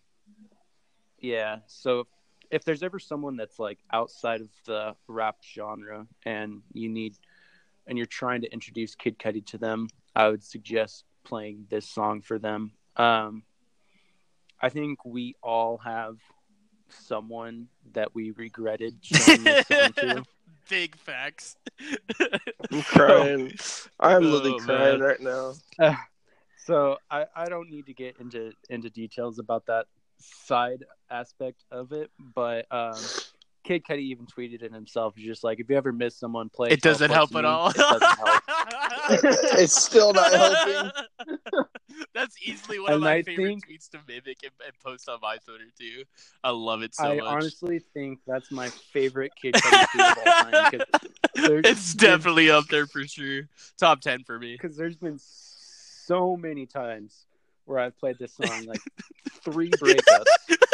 yeah. 1.18 1.58
So 1.66 2.06
if 2.50 2.64
there's 2.64 2.82
ever 2.82 2.98
someone 2.98 3.36
that's 3.36 3.58
like 3.58 3.78
outside 3.92 4.40
of 4.40 4.48
the 4.64 4.96
rap 5.06 5.36
genre 5.44 6.06
and 6.24 6.62
you 6.72 6.88
need 6.88 7.14
and 7.86 7.96
you're 7.96 8.06
trying 8.06 8.40
to 8.42 8.52
introduce 8.52 8.94
Kid 8.94 9.18
Cudi 9.18 9.44
to 9.46 9.58
them, 9.58 9.88
I 10.14 10.28
would 10.28 10.42
suggest 10.42 11.04
playing 11.24 11.66
this 11.70 11.88
song 11.88 12.20
for 12.22 12.38
them. 12.38 12.72
Um, 12.96 13.42
I 14.60 14.68
think 14.68 15.04
we 15.04 15.36
all 15.42 15.78
have 15.78 16.16
someone 16.88 17.68
that 17.92 18.14
we 18.14 18.32
regretted 18.32 18.96
showing 19.02 19.44
this 19.44 19.66
song 19.66 19.92
to. 19.94 20.24
Big 20.68 20.96
facts. 20.96 21.56
I'm 22.70 22.82
crying. 22.82 23.52
I'm 24.00 24.22
literally 24.22 24.52
Oh, 24.52 24.58
crying 24.58 24.98
man. 24.98 25.00
right 25.00 25.20
now. 25.20 25.54
So 26.70 26.98
I, 27.10 27.24
I 27.34 27.46
don't 27.46 27.68
need 27.68 27.86
to 27.86 27.92
get 27.94 28.14
into 28.20 28.52
into 28.68 28.90
details 28.90 29.40
about 29.40 29.66
that 29.66 29.86
side 30.18 30.84
aspect 31.10 31.64
of 31.72 31.90
it, 31.90 32.10
but 32.34 32.66
um, 32.70 32.94
Kid 33.64 33.82
Cudi 33.84 34.02
even 34.02 34.26
tweeted 34.26 34.62
it 34.62 34.72
himself. 34.72 35.14
He's 35.16 35.26
just 35.26 35.42
like, 35.42 35.58
if 35.58 35.68
you 35.68 35.76
ever 35.76 35.92
miss 35.92 36.16
someone, 36.16 36.48
play. 36.48 36.68
It 36.70 36.80
doesn't 36.80 37.10
help 37.10 37.34
at 37.34 37.42
Me." 37.42 37.48
all. 37.48 37.70
It 37.70 37.76
help. 37.76 38.42
it's 39.58 39.82
still 39.82 40.12
not 40.12 40.32
helping. 40.32 40.92
That's 42.14 42.36
easily 42.40 42.78
one 42.78 42.92
of 42.92 43.00
my 43.00 43.14
I 43.14 43.22
favorite 43.22 43.46
think- 43.46 43.66
tweets 43.68 43.90
to 43.90 43.98
mimic 44.06 44.38
and, 44.44 44.52
and 44.64 44.72
post 44.84 45.08
on 45.08 45.18
my 45.20 45.38
Twitter 45.38 45.64
too. 45.76 46.04
I 46.44 46.50
love 46.50 46.82
it 46.82 46.94
so 46.94 47.04
I 47.04 47.16
much. 47.16 47.24
I 47.24 47.32
honestly 47.32 47.80
think 47.92 48.20
that's 48.28 48.52
my 48.52 48.68
favorite 48.68 49.32
Kid 49.40 49.54
Cudi 49.54 49.86
tweet 49.90 50.06
of 50.06 50.18
all 50.18 50.24
time 50.24 50.70
because 50.70 51.10
there's 51.48 51.62
it's 51.66 51.94
been- 51.94 52.10
definitely 52.10 52.48
up 52.50 52.66
there 52.68 52.86
for 52.86 53.04
sure. 53.04 53.48
Top 53.76 54.00
ten 54.02 54.22
for 54.22 54.38
me. 54.38 54.52
because 54.60 54.76
there's 54.76 54.96
been 54.96 55.18
so 56.10 56.36
many 56.36 56.66
times 56.66 57.26
where 57.66 57.78
I've 57.78 57.96
played 57.96 58.18
this 58.18 58.34
song, 58.34 58.64
like 58.66 58.80
three 59.44 59.70
breakups, 59.70 60.24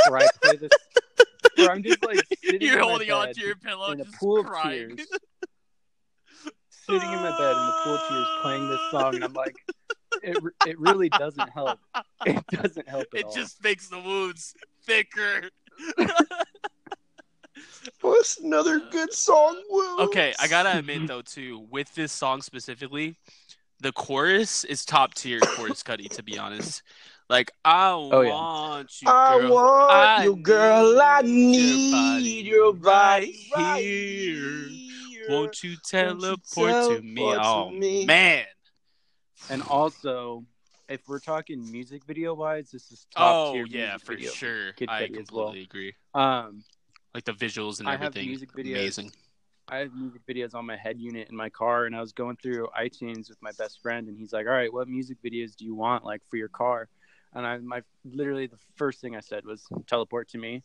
where 0.08 0.20
I 0.22 0.28
play 0.42 0.56
this, 0.56 0.70
where 1.56 1.70
I'm 1.72 1.82
just 1.82 2.02
like 2.02 2.20
sitting 2.42 2.62
You're 2.62 2.78
in 2.78 2.80
my 2.80 2.86
holding 2.88 3.08
bed 3.08 3.14
on 3.14 3.34
to 3.34 3.40
your 3.42 3.56
pillow, 3.56 3.90
in 3.90 4.00
a 4.00 4.04
just 4.04 4.16
pool 4.18 4.40
of 4.40 4.46
tears, 4.62 5.06
sitting 6.70 7.02
in 7.02 7.18
my 7.20 7.36
bed 7.38 7.50
in 7.50 7.66
the 7.66 7.74
pool 7.84 7.94
of 7.96 8.08
tears, 8.08 8.26
playing 8.40 8.70
this 8.70 8.80
song, 8.90 9.14
and 9.16 9.24
I'm 9.24 9.34
like, 9.34 9.54
it 10.22 10.38
it 10.66 10.80
really 10.80 11.10
doesn't 11.10 11.50
help. 11.50 11.80
It 12.24 12.42
doesn't 12.50 12.88
help 12.88 13.04
at 13.12 13.20
It 13.20 13.24
all. 13.26 13.34
just 13.34 13.62
makes 13.62 13.88
the 13.90 14.00
wounds 14.00 14.54
thicker. 14.86 15.50
What's 18.00 18.38
another 18.38 18.80
good 18.90 19.12
song? 19.12 19.62
Wounds? 19.68 20.02
Okay, 20.04 20.32
I 20.40 20.48
gotta 20.48 20.78
admit 20.78 21.06
though 21.06 21.20
too, 21.20 21.66
with 21.70 21.94
this 21.94 22.10
song 22.10 22.40
specifically, 22.40 23.16
the 23.80 23.92
chorus 23.92 24.64
is 24.64 24.84
top 24.84 25.14
tier 25.14 25.40
chorus 25.46 25.82
Cudi. 25.82 26.10
To 26.12 26.22
be 26.22 26.38
honest, 26.38 26.82
like 27.28 27.50
I 27.64 27.92
Oh, 27.92 28.20
yeah. 28.22 28.30
want 28.30 29.02
you, 29.02 29.08
I 29.08 29.36
girl. 29.36 29.52
want 29.52 29.90
I 29.90 30.24
you, 30.24 30.36
girl. 30.36 31.00
I 31.00 31.22
need 31.22 31.92
your 31.92 32.20
need 32.20 32.46
your 32.46 32.72
body 32.72 33.48
right 33.54 33.62
right 33.64 33.80
here. 33.82 34.68
here. 34.68 35.26
Won't 35.28 35.62
you 35.62 35.76
teleport 35.84 36.80
to 36.82 37.02
teleport 37.02 37.02
me? 37.02 37.32
to 37.32 37.38
Oh 37.42 37.70
me? 37.70 38.06
man! 38.06 38.44
and 39.50 39.62
also, 39.62 40.44
if 40.88 41.00
we're 41.08 41.18
talking 41.20 41.70
music 41.70 42.04
video 42.04 42.34
wise, 42.34 42.70
this 42.70 42.90
is 42.90 43.06
top 43.10 43.36
Oh 43.36 43.52
tier. 43.52 43.66
yeah, 43.66 43.86
music 43.92 44.06
for 44.06 44.12
video. 44.14 44.30
sure. 44.30 44.72
Kid 44.72 44.88
I 44.88 45.02
Cudi 45.02 45.20
as 45.20 45.32
well. 45.32 45.46
completely 45.46 45.62
agree. 45.64 45.94
Um, 46.14 46.64
Like 47.14 47.24
the 47.24 47.32
visuals 47.32 47.80
and 47.80 47.88
I 47.88 47.92
have 47.92 48.02
everything, 48.04 48.28
music 48.28 48.52
videos. 48.52 48.98
amazing. 48.98 49.12
I 49.68 49.78
have 49.78 49.94
music 49.94 50.22
videos 50.28 50.54
on 50.54 50.64
my 50.64 50.76
head 50.76 51.00
unit 51.00 51.28
in 51.28 51.36
my 51.36 51.50
car, 51.50 51.86
and 51.86 51.96
I 51.96 52.00
was 52.00 52.12
going 52.12 52.36
through 52.36 52.68
iTunes 52.78 53.28
with 53.28 53.42
my 53.42 53.50
best 53.58 53.80
friend, 53.82 54.06
and 54.06 54.16
he's 54.16 54.32
like, 54.32 54.46
"All 54.46 54.52
right, 54.52 54.72
what 54.72 54.86
music 54.88 55.18
videos 55.24 55.56
do 55.56 55.64
you 55.64 55.74
want 55.74 56.04
like 56.04 56.22
for 56.24 56.36
your 56.36 56.48
car?" 56.48 56.88
And 57.32 57.44
I, 57.44 57.58
my 57.58 57.82
literally 58.04 58.46
the 58.46 58.58
first 58.76 59.00
thing 59.00 59.16
I 59.16 59.20
said 59.20 59.44
was 59.44 59.66
"Teleport 59.88 60.28
to 60.30 60.38
Me," 60.38 60.62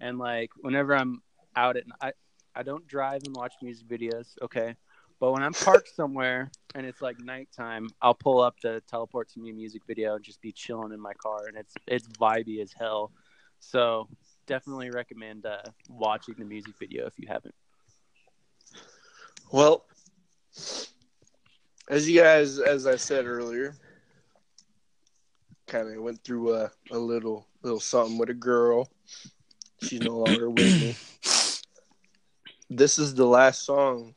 and 0.00 0.18
like 0.18 0.50
whenever 0.60 0.94
I'm 0.94 1.22
out 1.56 1.78
at, 1.78 1.84
I, 2.00 2.12
I 2.54 2.62
don't 2.62 2.86
drive 2.86 3.22
and 3.24 3.34
watch 3.34 3.54
music 3.62 3.88
videos, 3.88 4.34
okay, 4.42 4.76
but 5.18 5.32
when 5.32 5.42
I'm 5.42 5.54
parked 5.54 5.88
somewhere 5.94 6.50
and 6.74 6.84
it's 6.86 7.00
like 7.00 7.16
nighttime, 7.20 7.88
I'll 8.02 8.14
pull 8.14 8.42
up 8.42 8.60
the 8.60 8.82
"Teleport 8.86 9.30
to 9.30 9.40
Me" 9.40 9.52
music 9.52 9.82
video 9.86 10.16
and 10.16 10.24
just 10.24 10.42
be 10.42 10.52
chilling 10.52 10.92
in 10.92 11.00
my 11.00 11.14
car, 11.14 11.46
and 11.46 11.56
it's 11.56 11.74
it's 11.86 12.06
vibey 12.20 12.60
as 12.60 12.74
hell. 12.78 13.12
So 13.60 14.08
definitely 14.46 14.90
recommend 14.90 15.46
uh, 15.46 15.62
watching 15.88 16.34
the 16.38 16.44
music 16.44 16.74
video 16.78 17.06
if 17.06 17.18
you 17.18 17.28
haven't. 17.28 17.54
Well, 19.52 19.84
as 21.86 22.08
you 22.08 22.18
guys, 22.18 22.58
as 22.58 22.86
I 22.86 22.96
said 22.96 23.26
earlier, 23.26 23.74
kind 25.66 25.94
of 25.94 26.02
went 26.02 26.24
through 26.24 26.54
a, 26.54 26.70
a 26.90 26.96
little 26.96 27.46
little 27.62 27.78
something 27.78 28.16
with 28.16 28.30
a 28.30 28.34
girl. 28.34 28.88
She's 29.82 30.00
no 30.00 30.16
longer 30.16 30.48
with 30.48 30.80
me. 30.80 30.96
This 32.70 32.98
is 32.98 33.14
the 33.14 33.26
last 33.26 33.66
song 33.66 34.14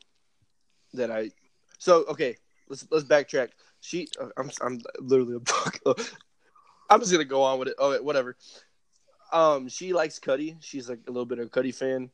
that 0.94 1.10
I. 1.10 1.30
So 1.76 2.06
okay, 2.08 2.36
let's 2.70 2.86
let's 2.90 3.04
backtrack. 3.04 3.50
She, 3.82 4.08
uh, 4.18 4.28
I'm 4.38 4.50
I'm 4.62 4.80
literally 5.00 5.36
a 5.36 5.40
buck. 5.40 5.78
I'm 6.88 7.00
just 7.00 7.12
gonna 7.12 7.26
go 7.26 7.42
on 7.42 7.58
with 7.58 7.68
it. 7.68 7.74
Oh, 7.78 8.02
whatever. 8.02 8.38
Um, 9.30 9.68
she 9.68 9.92
likes 9.92 10.18
Cudi. 10.18 10.56
She's 10.60 10.88
like 10.88 11.00
a 11.06 11.10
little 11.10 11.26
bit 11.26 11.40
of 11.40 11.48
a 11.48 11.50
Cudi 11.50 11.74
fan, 11.74 12.10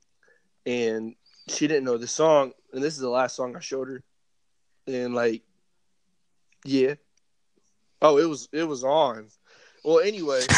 and 0.67 1.15
she 1.49 1.67
didn't 1.67 1.85
know 1.85 1.99
the 1.99 2.07
song, 2.07 2.53
and 2.73 2.83
this 2.83 2.95
is 2.95 3.01
the 3.01 3.09
last 3.09 3.37
song 3.37 3.57
I 3.57 3.61
showed 3.61 3.89
her. 3.89 4.03
And 4.87 5.15
like, 5.15 5.43
yeah. 6.65 6.95
Oh, 8.01 8.19
it 8.19 8.29
was 8.29 8.49
it 8.53 8.65
was 8.65 8.85
on. 8.85 9.29
Well, 9.85 10.01
anyway, 10.01 10.41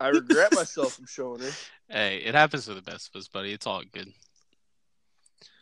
I 0.00 0.08
regret 0.08 0.54
myself 0.54 0.94
from 0.94 1.06
showing 1.06 1.40
her. 1.40 1.50
Hey, 1.88 2.18
it 2.18 2.34
happens 2.34 2.66
to 2.66 2.74
the 2.74 2.82
best 2.82 3.08
of 3.08 3.18
us, 3.18 3.28
buddy. 3.28 3.52
It's 3.52 3.66
all 3.66 3.82
good. 3.92 4.12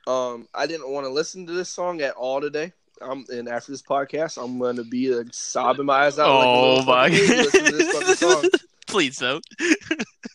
Um, 0.07 0.49
I 0.55 0.67
didn't 0.67 0.91
want 0.91 1.07
to 1.07 1.13
listen 1.13 1.47
to 1.47 1.53
this 1.53 1.69
song 1.69 2.01
at 2.01 2.15
all 2.15 2.41
today. 2.41 2.73
I'm 3.01 3.25
and 3.29 3.49
after 3.49 3.73
this 3.73 3.83
podcast, 3.83 4.43
I'm 4.43 4.59
gonna 4.59 4.85
be 4.85 5.15
like, 5.15 5.29
sobbing 5.33 5.87
my 5.87 6.07
eyes 6.07 6.19
out. 6.19 6.29
Oh 6.29 6.77
little 6.77 6.85
my! 6.85 7.09
to 7.09 7.17
this 7.17 7.93
fucking 7.93 8.15
song. 8.15 8.49
Please 8.87 9.19
don't. 9.19 9.45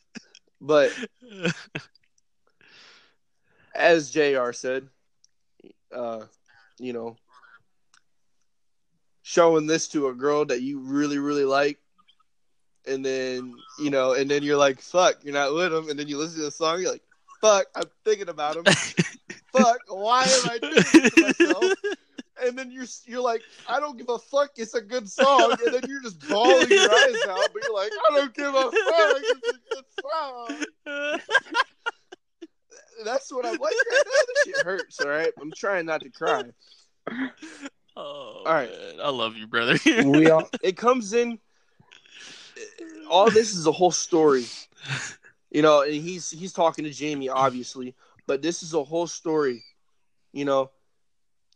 But 0.62 0.94
as 3.76 4.12
Jr. 4.12 4.52
said, 4.52 4.88
uh, 5.94 6.26
you 6.80 6.94
know, 6.94 7.18
showing 9.24 9.66
this 9.66 9.88
to 9.90 10.08
a 10.08 10.14
girl 10.14 10.46
that 10.46 10.62
you 10.62 10.80
really, 10.80 11.18
really 11.18 11.46
like, 11.46 11.80
and 12.86 13.04
then 13.04 13.56
you 13.80 13.90
know, 13.90 14.14
and 14.14 14.30
then 14.30 14.44
you're 14.44 14.58
like, 14.58 14.80
"Fuck," 14.80 15.24
you're 15.24 15.34
not 15.34 15.54
with 15.54 15.74
him, 15.74 15.90
and 15.90 16.00
then 16.00 16.08
you 16.08 16.18
listen 16.18 16.38
to 16.38 16.46
the 16.46 16.52
song, 16.52 16.80
you're 16.80 16.92
like, 16.92 17.04
"Fuck," 17.42 17.66
I'm 17.76 17.90
thinking 18.06 18.30
about 18.30 18.58
him. 18.58 18.66
Fuck, 19.52 19.80
why 19.90 20.24
am 20.24 20.50
I 20.50 20.58
doing 20.60 20.76
this 20.76 21.12
to 21.14 21.22
myself? 21.22 21.74
And 22.44 22.58
then 22.58 22.72
you're 22.72 22.86
you're 23.06 23.22
like, 23.22 23.42
I 23.68 23.80
don't 23.80 23.98
give 23.98 24.10
a 24.10 24.18
fuck. 24.18 24.52
It's 24.58 24.74
a 24.74 24.82
good 24.82 25.10
song, 25.10 25.56
and 25.64 25.74
then 25.74 25.84
you're 25.88 26.02
just 26.02 26.28
bawling 26.28 26.70
your 26.70 26.92
eyes 26.96 27.26
out, 27.28 27.50
but 27.54 27.64
you're 27.64 27.74
like, 27.74 27.92
I 28.10 28.16
don't 28.16 28.34
give 28.34 28.54
a 28.54 28.72
fuck. 28.72 29.22
It's 29.24 29.48
a 29.48 29.60
good 29.74 29.86
song. 30.02 30.66
That's 33.04 33.32
what 33.32 33.46
I'm 33.46 33.58
like 33.58 33.74
right 33.74 34.04
now. 34.06 34.22
This 34.28 34.44
shit 34.46 34.58
it 34.58 34.66
hurts. 34.66 35.02
All 35.02 35.10
right, 35.10 35.32
I'm 35.40 35.52
trying 35.52 35.86
not 35.86 36.02
to 36.02 36.10
cry. 36.10 36.44
Oh, 37.96 38.44
All 38.46 38.54
right. 38.54 38.70
man. 38.70 39.00
I 39.04 39.10
love 39.10 39.36
you, 39.36 39.48
brother. 39.48 39.78
We 40.06 40.30
all 40.30 40.50
it 40.64 40.78
comes 40.78 41.14
in. 41.14 41.40
All 43.10 43.30
this 43.30 43.54
is 43.54 43.68
a 43.68 43.72
whole 43.72 43.92
story, 43.92 44.46
you 45.52 45.62
know. 45.62 45.82
And 45.82 45.94
he's 45.94 46.30
he's 46.30 46.54
talking 46.54 46.86
to 46.86 46.92
Jamie, 46.92 47.30
obviously, 47.30 47.96
but 48.28 48.42
this 48.42 48.64
is 48.64 48.74
a 48.74 48.84
whole 48.84 49.08
story, 49.08 49.64
you 50.32 50.46
know. 50.46 50.72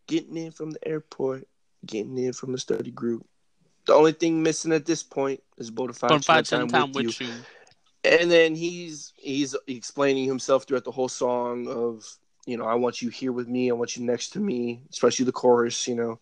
Getting 0.08 0.38
in 0.38 0.52
from 0.52 0.72
the 0.72 0.88
airport, 0.88 1.48
getting 1.86 2.18
in 2.18 2.34
from 2.34 2.52
the 2.52 2.58
study 2.58 2.92
group. 2.92 3.26
The 3.86 3.94
only 3.94 4.14
thing 4.14 4.42
missing 4.42 4.72
at 4.72 4.86
this 4.86 5.04
point 5.04 5.42
is 5.58 5.72
Bonafide 5.72 6.10
Bonafide 6.10 6.24
spend 6.24 6.48
spend 6.48 6.70
time 6.70 6.70
time 6.70 6.92
with 6.92 7.04
you. 7.04 7.08
with 7.08 7.22
you. 7.22 7.34
And 8.04 8.30
then 8.30 8.56
he's 8.56 9.14
he's 9.16 9.56
explaining 9.68 10.26
himself 10.26 10.66
throughout 10.66 10.84
the 10.84 10.92
whole 10.92 11.10
song 11.10 11.68
of 11.68 12.06
you 12.46 12.58
know 12.58 12.66
I 12.66 12.76
want 12.76 13.02
you 13.02 13.10
here 13.10 13.32
with 13.32 13.48
me, 13.48 13.70
I 13.70 13.74
want 13.74 13.96
you 13.96 14.04
next 14.04 14.30
to 14.32 14.40
me, 14.40 14.82
especially 14.92 15.26
the 15.26 15.32
chorus, 15.32 15.88
you 15.88 15.96
know. 15.96 16.20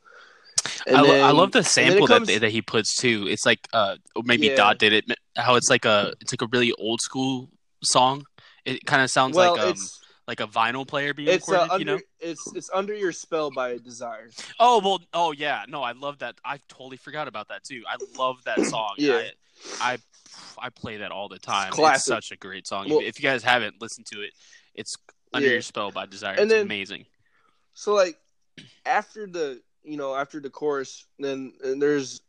And 0.88 0.98
I, 0.98 1.02
lo- 1.02 1.22
I 1.22 1.32
love 1.32 1.52
the 1.52 1.63
sample 1.63 2.08
comes- 2.08 2.28
that 2.28 2.41
that 2.41 2.52
he 2.52 2.62
puts 2.62 2.96
too. 2.96 3.28
It's 3.28 3.46
like 3.46 3.67
uh 3.74 3.98
maybe 4.24 4.48
Yeah. 4.48 4.56
Dot 4.56 4.80
did 4.80 4.93
it. 4.93 5.06
How 5.36 5.56
it's 5.56 5.69
like 5.69 5.86
a 5.86 6.13
it's 6.22 6.32
like 6.32 6.41
a 6.41 6.48
really 6.52 6.72
old 6.74 7.02
school 7.02 7.50
song. 7.84 8.26
It 8.65 8.86
kind 8.86 9.02
of 9.02 9.10
sounds 9.12 9.36
well, 9.36 9.54
like 9.54 9.62
um 9.62 9.69
it's 9.72 10.00
like 10.28 10.40
a 10.40 10.48
vinyl 10.48 10.88
player 10.88 11.14
being 11.14 11.30
it's 11.30 11.50
uh, 11.50 11.54
recorded. 11.54 11.72
under 11.74 11.80
you 11.92 11.98
know? 11.98 12.02
it's 12.20 12.54
it's 12.56 12.70
under 12.74 12.94
your 12.94 13.12
spell 13.12 13.52
by 13.52 13.78
Desire. 13.78 14.30
Oh 14.60 14.80
well. 14.84 15.02
Oh 15.14 15.32
yeah. 15.32 15.64
No, 15.68 15.84
I 15.84 15.92
love 15.92 16.20
that. 16.20 16.36
I 16.46 16.60
totally 16.68 16.98
forgot 16.98 17.28
about 17.28 17.50
that 17.50 17.64
too. 17.64 17.84
I 17.88 17.98
love 18.18 18.44
that 18.46 18.60
song. 18.66 18.96
Yeah. 18.98 19.24
I, 19.82 19.94
I 19.94 19.98
I 20.60 20.70
play 20.70 20.98
that 20.98 21.12
all 21.12 21.28
the 21.30 21.40
time. 21.40 21.68
It's, 21.68 21.76
classic. 21.76 22.14
such 22.14 22.32
a 22.32 22.38
great 22.38 22.66
song. 22.68 22.90
Well- 22.90 23.00
if 23.02 23.20
you 23.20 23.24
guys 23.24 23.44
haven't 23.44 23.82
listened 23.82 24.08
to 24.08 24.22
it, 24.22 24.32
it's 24.76 24.96
Under 25.34 25.48
Yeah. 25.48 25.54
Your 25.54 25.62
Spell 25.62 25.92
by 25.92 26.06
Desire. 26.06 26.34
And 26.34 26.42
it's 26.44 26.54
then- 26.54 26.66
amazing. 26.66 27.06
So 27.76 27.94
like 27.94 28.18
after 28.86 29.28
the 29.28 29.62
you 29.84 29.98
know 29.98 30.16
after 30.16 30.40
the 30.40 30.50
chorus, 30.50 31.06
then 31.20 31.54
and 31.64 31.82
there's 31.82 32.22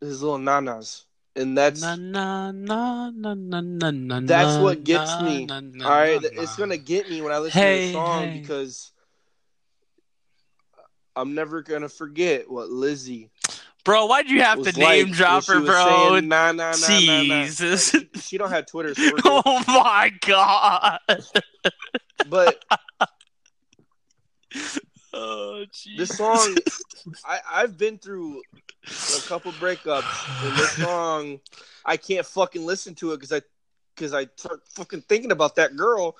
his 0.00 0.22
little 0.22 0.38
nanas, 0.38 1.05
and 1.36 1.56
that's 1.56 1.82
Na, 1.82 1.94
na, 1.96 2.50
na, 2.50 3.10
na, 3.10 3.34
na, 3.34 3.60
na, 3.60 3.90
na, 3.90 4.20
That's 4.20 4.58
what 4.58 4.84
gets 4.84 5.18
na, 5.18 5.24
me. 5.24 5.46
na, 5.46 5.60
na, 5.60 5.84
all 5.84 5.90
right. 5.90 6.22
na, 6.22 6.42
It's 6.42 6.56
gonna 6.56 6.76
get 6.76 7.08
me 7.10 7.20
when 7.22 7.32
I 7.32 7.38
listen 7.38 7.60
Hey, 7.60 7.80
to 7.80 7.86
the 7.86 7.92
song 7.92 8.24
hey. 8.24 8.40
because 8.40 8.92
I'm 11.14 11.34
never 11.34 11.62
gonna 11.62 11.88
forget 11.88 12.50
what 12.50 12.70
Lizzie 12.70 13.30
Bro, 13.84 14.06
why'd 14.06 14.28
you 14.28 14.42
have 14.42 14.62
to 14.62 14.72
name 14.72 15.06
like 15.06 15.12
drop 15.12 15.46
her, 15.46 15.60
bro? 15.60 15.84
saying, 16.10 16.28
nah, 16.28 16.50
nah, 16.50 16.72
nah, 16.72 17.00
nah, 17.00 17.22
nah. 17.22 17.42
Like, 17.42 17.78
she, 17.78 18.08
she 18.20 18.36
don't 18.36 18.50
have 18.50 18.66
Twitter, 18.66 18.94
so 18.94 19.16
oh 19.24 19.62
my 19.68 20.10
god. 20.26 20.98
but 22.28 22.58
Oh, 25.18 25.64
this 25.96 26.16
song, 26.16 26.56
I, 27.24 27.38
I've 27.50 27.78
been 27.78 27.96
through 27.96 28.42
a 28.84 29.20
couple 29.26 29.50
breakups, 29.52 30.46
and 30.46 30.56
this 30.58 30.72
song, 30.76 31.40
I 31.86 31.96
can't 31.96 32.26
fucking 32.26 32.64
listen 32.66 32.94
to 32.96 33.12
it 33.12 33.16
because 33.16 33.32
I, 33.32 33.40
because 33.94 34.12
I 34.12 34.26
start 34.36 34.60
fucking 34.68 35.00
thinking 35.02 35.32
about 35.32 35.56
that 35.56 35.74
girl, 35.74 36.16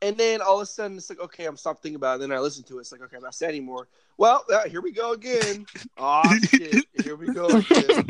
and 0.00 0.16
then 0.16 0.40
all 0.40 0.56
of 0.56 0.62
a 0.62 0.66
sudden 0.66 0.96
it's 0.96 1.10
like, 1.10 1.20
okay, 1.20 1.46
I'm 1.46 1.56
stopped 1.56 1.82
thinking 1.82 1.96
about 1.96 2.12
it. 2.20 2.22
And 2.22 2.30
then 2.30 2.38
I 2.38 2.40
listen 2.40 2.62
to 2.64 2.78
it, 2.78 2.82
it's 2.82 2.92
like, 2.92 3.00
okay, 3.02 3.16
I'm 3.16 3.22
not 3.22 3.34
sad 3.34 3.48
anymore. 3.48 3.88
Well, 4.16 4.44
uh, 4.52 4.68
here 4.68 4.80
we 4.80 4.92
go 4.92 5.12
again. 5.12 5.66
Oh 5.98 6.22
shit, 6.48 6.84
here 7.02 7.16
we 7.16 7.26
go 7.32 7.46
again. 7.46 8.06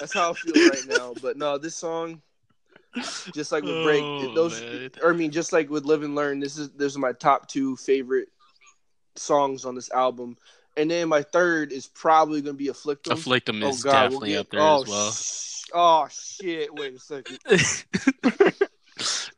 That's 0.00 0.12
how 0.14 0.30
I 0.30 0.34
feel 0.34 0.68
right 0.68 0.86
now. 0.88 1.14
But 1.22 1.36
no, 1.36 1.58
this 1.58 1.76
song, 1.76 2.20
just 3.32 3.52
like 3.52 3.62
with 3.62 3.84
Break, 3.84 4.02
Oh, 4.02 4.34
those, 4.34 4.60
man. 4.60 4.90
or 5.02 5.12
I 5.12 5.16
mean, 5.16 5.30
just 5.30 5.52
like 5.52 5.70
with 5.70 5.84
Live 5.84 6.02
and 6.02 6.14
Learn, 6.16 6.40
this 6.40 6.58
is 6.58 6.70
those 6.70 6.96
are 6.96 7.00
my 7.00 7.12
top 7.12 7.46
two 7.46 7.76
favorite 7.76 8.28
songs 9.18 9.64
on 9.64 9.74
this 9.74 9.90
album. 9.90 10.36
And 10.76 10.90
then 10.90 11.08
my 11.08 11.22
third 11.22 11.72
is 11.72 11.86
probably 11.88 12.40
gonna 12.40 12.54
be 12.54 12.66
Efflictim. 12.68 13.12
Efflictim 13.12 13.62
Oh 13.64 13.68
is 13.70 13.82
God, 13.82 13.92
we'll 14.10 14.20
definitely 14.20 14.28
get- 14.30 14.38
up 14.40 14.50
there 14.50 14.60
oh, 14.60 14.82
as 14.82 14.88
well. 14.88 15.10
sh- 15.12 15.70
oh 15.74 16.08
shit! 16.10 16.74
Wait 16.74 16.94
a 16.94 16.98
second. 16.98 17.38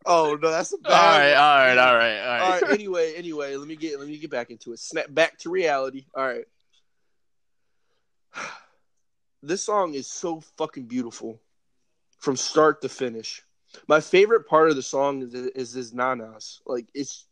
Oh 0.07 0.38
no, 0.40 0.51
that's 0.51 0.73
a 0.73 0.77
all 0.77 0.81
bad. 0.83 0.90
right, 0.90 1.33
one. 1.35 1.38
all 1.38 1.55
right, 1.55 1.79
all 1.79 1.95
right, 1.95 2.19
all 2.21 2.29
All 2.47 2.51
right. 2.53 2.62
right. 2.62 2.71
Anyway, 2.81 3.12
anyway, 3.14 3.55
let 3.57 3.69
me 3.69 3.77
get 3.77 3.99
let 3.99 4.09
me 4.09 4.16
get 4.16 4.31
back 4.31 4.51
into 4.51 4.73
it. 4.73 4.79
Snap 4.79 5.07
back 5.11 5.38
to 5.40 5.51
reality. 5.51 6.07
All 6.14 6.27
right. 6.27 6.45
This 9.43 9.62
song 9.62 9.95
is 9.95 10.07
so 10.07 10.40
fucking 10.59 10.85
beautiful, 10.85 11.40
from 12.19 12.37
start 12.37 12.83
to 12.83 12.90
finish. 12.90 13.43
My 13.88 13.99
favorite 14.01 14.47
part 14.47 14.69
of 14.69 14.77
the 14.77 14.83
song 14.83 15.23
is 15.23 15.33
is 15.35 15.73
his 15.73 15.93
nanas. 15.93 16.61
Like 16.66 16.87
it's, 16.95 17.25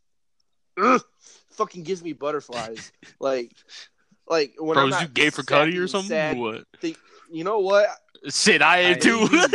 ugh, 0.81 1.03
fucking 1.51 1.83
gives 1.83 2.03
me 2.03 2.13
butterflies. 2.13 2.93
like, 3.21 3.53
like 4.29 4.55
when 4.59 4.75
Bro, 4.75 4.85
I'm 4.85 4.91
not 4.91 5.03
you 5.03 5.09
gay 5.09 5.31
for 5.31 5.43
Cudi 5.43 5.79
or 5.83 5.89
something? 5.89 6.09
sad, 6.09 6.37
what? 6.37 6.65
you 7.31 7.45
know 7.45 7.59
what? 7.61 7.89
Shit, 8.29 8.63
I 8.63 8.79
am 8.81 9.01
too. 9.01 9.29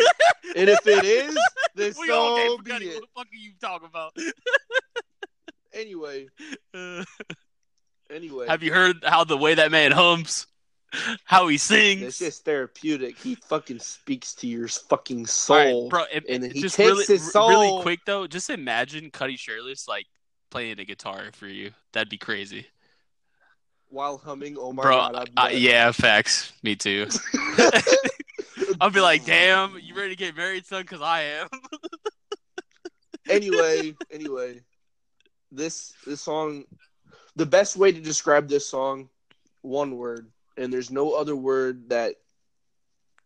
And 0.56 0.70
if 0.70 0.86
it 0.86 1.04
is, 1.04 1.36
then 1.74 1.94
we 2.00 2.12
all 2.12 2.36
gay 2.38 2.48
so 2.48 2.58
for 2.58 2.64
be 2.64 2.72
Cudi. 2.72 2.82
it. 2.82 2.94
What 2.96 3.02
the 3.02 3.08
fuck 3.16 3.26
are 3.28 3.36
you 3.36 3.52
talking 3.60 3.88
about? 3.88 4.16
Anyway, 5.74 6.28
Uh, 6.76 7.04
anyway. 8.12 8.46
have 8.48 8.62
you 8.62 8.72
heard 8.72 9.04
how 9.04 9.24
the 9.24 9.38
way 9.38 9.56
that 9.56 9.72
man 9.72 9.92
hums? 9.92 10.46
How 11.24 11.48
he 11.48 11.58
sings? 11.58 12.04
It's 12.04 12.20
just 12.20 12.46
therapeutic. 12.46 13.18
He 13.18 13.34
fucking 13.34 13.80
speaks 13.80 14.36
to 14.36 14.48
your 14.48 14.68
fucking 14.68 15.26
soul. 15.26 15.86
right, 15.86 15.90
bro. 15.90 16.04
It, 16.14 16.26
and 16.30 16.44
it 16.44 16.52
he 16.52 16.62
just 16.62 16.76
takes 16.76 16.92
really, 16.92 17.06
his 17.06 17.36
r- 17.36 17.50
really 17.50 17.82
quick 17.82 18.02
though. 18.06 18.28
Just 18.28 18.52
imagine 18.52 19.10
Cudi 19.10 19.40
shirtless, 19.40 19.88
like 19.88 20.06
playing 20.54 20.80
a 20.80 20.86
guitar 20.86 21.32
for 21.34 21.48
you. 21.48 21.72
That'd 21.94 22.10
be 22.10 22.18
crazy, 22.18 22.68
while 23.89 24.20
humming. 24.20 24.56
Oh 24.60 24.72
my 24.72 24.84
bro. 24.84 24.98
god! 24.98 25.16
I'd 25.36 25.46
uh, 25.46 25.50
yeah, 25.52 25.92
facts. 25.92 26.54
Me 26.62 26.76
too. 26.76 27.08
I'll 28.80 28.92
be 28.92 29.02
like, 29.02 29.26
damn, 29.26 29.80
you 29.80 29.96
ready 29.96 30.10
to 30.12 30.16
get 30.16 30.38
married, 30.38 30.68
son? 30.68 30.84
Because 30.84 31.02
I 31.02 31.22
am. 31.22 31.48
anyway, 33.30 33.96
anyway, 34.12 34.62
this 35.52 35.96
this 36.06 36.22
song, 36.22 36.66
the 37.36 37.48
best 37.48 37.76
way 37.76 37.92
to 37.92 38.00
describe 38.00 38.48
this 38.48 38.70
song, 38.70 39.10
one 39.63 39.98
word, 39.98 40.30
and 40.56 40.72
there's 40.72 40.92
no 40.92 41.13
other 41.13 41.36
word 41.36 41.89
that 41.89 42.13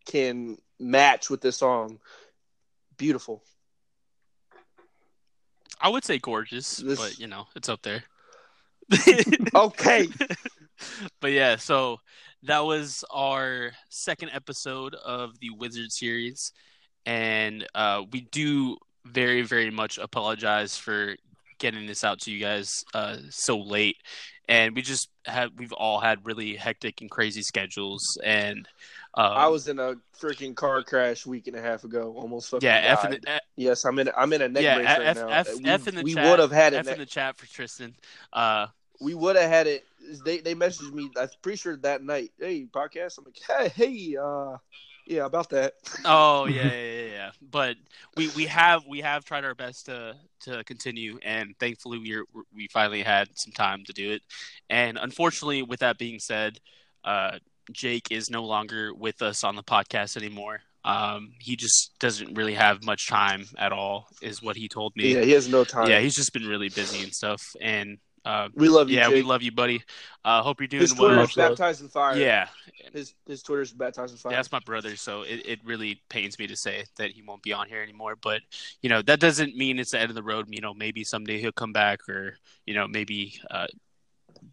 can 0.05 0.57
match 0.79 1.29
with 1.29 1.41
this 1.41 1.57
song. 1.57 1.99
Beautiful. 2.95 3.43
I 5.81 5.89
would 5.89 6.03
say 6.03 6.17
gorgeous, 6.19 6.77
This- 6.77 6.99
but 6.99 7.19
you 7.19 7.27
know, 7.27 7.47
it's 7.55 7.69
up 7.69 7.81
there. 7.81 8.03
Okay. 9.55 10.07
but 11.19 11.31
yeah, 11.31 11.55
so 11.57 11.97
that 12.43 12.59
was 12.65 13.03
our 13.11 13.71
second 13.89 14.31
episode 14.33 14.95
of 14.95 15.39
the 15.39 15.49
Wizard 15.51 15.91
series, 15.91 16.53
and 17.05 17.65
uh, 17.75 18.03
we 18.11 18.21
do 18.31 18.77
very, 19.05 19.41
very 19.41 19.71
much 19.71 19.97
apologize 19.97 20.77
for 20.77 21.15
getting 21.59 21.87
this 21.87 22.03
out 22.03 22.19
to 22.21 22.31
you 22.31 22.39
guys 22.39 22.85
uh, 22.93 23.17
so 23.29 23.57
late. 23.57 23.97
And 24.47 24.75
we 24.75 24.81
just 24.81 25.09
have 25.25 25.51
we've 25.57 25.73
all 25.73 25.99
had 25.99 26.25
really 26.25 26.55
hectic 26.55 27.01
and 27.01 27.09
crazy 27.11 27.41
schedules, 27.41 28.17
and 28.23 28.67
um, 29.17 29.33
I 29.33 29.47
was 29.47 29.67
in 29.67 29.79
a 29.79 29.95
freaking 30.21 30.55
car 30.55 30.83
crash 30.83 31.25
week 31.25 31.47
and 31.47 31.55
a 31.55 31.61
half 31.61 31.83
ago. 31.83 32.13
Almost 32.15 32.51
fucking 32.51 32.67
yeah, 32.67 32.97
F 32.99 33.01
died. 33.01 33.21
the, 33.23 33.41
Yes, 33.55 33.83
I'm 33.83 33.97
in. 33.97 34.09
A, 34.09 34.13
I'm 34.15 34.31
in 34.31 34.43
a 34.43 34.47
neck 34.47 34.61
yeah, 34.61 34.75
brace 34.75 34.87
right 34.87 35.07
F, 35.07 35.15
now. 35.17 35.27
F, 35.29 35.55
we 35.57 35.65
F 35.65 35.87
in 35.87 35.95
the 35.95 36.03
we 36.03 36.13
chat. 36.13 36.29
would 36.29 36.39
have 36.39 36.51
had 36.51 36.73
it. 36.73 36.85
F 36.85 36.93
in 36.93 36.99
the 36.99 37.05
chat 37.05 37.35
for 37.35 37.47
Tristan. 37.47 37.95
Uh, 38.31 38.67
we 39.01 39.15
would 39.15 39.35
have 39.35 39.49
had 39.49 39.65
it. 39.65 39.85
They 40.23 40.37
they 40.39 40.53
messaged 40.53 40.93
me. 40.93 41.09
I'm 41.17 41.29
pretty 41.41 41.57
sure 41.57 41.75
that 41.77 42.03
night. 42.03 42.31
Hey, 42.39 42.67
podcast. 42.71 43.17
I'm 43.17 43.25
like, 43.25 43.73
hey, 43.75 43.85
hey, 43.87 44.17
uh, 44.21 44.57
yeah, 45.07 45.25
about 45.25 45.49
that. 45.49 45.73
Oh 46.05 46.45
yeah, 46.45 46.63
yeah, 46.67 46.71
yeah, 46.71 47.07
yeah. 47.11 47.31
But 47.41 47.77
we 48.15 48.29
we 48.35 48.45
have 48.45 48.85
we 48.85 49.01
have 49.01 49.25
tried 49.25 49.45
our 49.45 49.55
best 49.55 49.87
to 49.87 50.15
to 50.41 50.63
continue, 50.65 51.17
and 51.23 51.55
thankfully 51.59 51.97
we 51.97 52.23
we 52.53 52.67
finally 52.67 53.01
had 53.01 53.29
some 53.33 53.51
time 53.51 53.83
to 53.85 53.93
do 53.93 54.11
it. 54.11 54.21
And 54.69 54.99
unfortunately, 55.01 55.63
with 55.63 55.79
that 55.79 55.97
being 55.97 56.19
said, 56.19 56.59
uh, 57.03 57.39
Jake 57.71 58.07
is 58.11 58.29
no 58.29 58.43
longer 58.43 58.93
with 58.93 59.21
us 59.21 59.43
on 59.43 59.55
the 59.55 59.63
podcast 59.63 60.17
anymore. 60.17 60.61
Um, 60.83 61.33
he 61.39 61.55
just 61.55 61.99
doesn't 61.99 62.35
really 62.35 62.53
have 62.53 62.83
much 62.83 63.07
time 63.09 63.45
at 63.57 63.73
all, 63.73 64.07
is 64.21 64.41
what 64.41 64.55
he 64.55 64.69
told 64.69 64.93
me. 64.95 65.13
Yeah, 65.13 65.21
he 65.21 65.31
has 65.31 65.49
no 65.49 65.63
time. 65.63 65.89
Yeah, 65.89 65.99
he's 65.99 66.15
just 66.15 66.31
been 66.31 66.47
really 66.47 66.69
busy 66.69 67.03
and 67.03 67.13
stuff. 67.13 67.43
And 67.59 67.97
uh, 68.23 68.49
we 68.55 68.67
love 68.67 68.89
you. 68.89 68.97
yeah, 68.97 69.09
we 69.09 69.21
love 69.21 69.41
you, 69.41 69.51
buddy. 69.51 69.81
Uh, 70.23 70.41
hope 70.41 70.59
you're 70.59 70.67
doing 70.67 70.81
His 70.81 70.95
well. 70.97 71.19
is 71.19 71.33
baptized 71.33 71.81
in 71.81 71.87
fire. 71.87 72.17
Yeah, 72.17 72.47
his 72.93 73.13
his 73.25 73.41
Twitter's 73.41 73.71
baptized 73.71 74.13
in 74.13 74.17
fire. 74.17 74.33
that's 74.33 74.51
my 74.51 74.59
brother, 74.59 74.95
so 74.97 75.21
it, 75.21 75.45
it 75.45 75.59
really 75.63 76.01
pains 76.09 76.37
me 76.37 76.47
to 76.47 76.55
say 76.55 76.83
that 76.97 77.11
he 77.11 77.21
won't 77.21 77.41
be 77.41 77.53
on 77.53 77.67
here 77.69 77.81
anymore. 77.81 78.15
But 78.21 78.41
you 78.81 78.89
know 78.89 79.01
that 79.03 79.21
doesn't 79.21 79.55
mean 79.55 79.79
it's 79.79 79.91
the 79.91 79.99
end 79.99 80.09
of 80.09 80.15
the 80.15 80.23
road. 80.23 80.47
You 80.49 80.61
know, 80.61 80.73
maybe 80.73 81.05
someday 81.05 81.39
he'll 81.39 81.53
come 81.53 81.71
back, 81.71 82.07
or 82.09 82.37
you 82.65 82.73
know, 82.73 82.87
maybe 82.87 83.39
uh, 83.49 83.67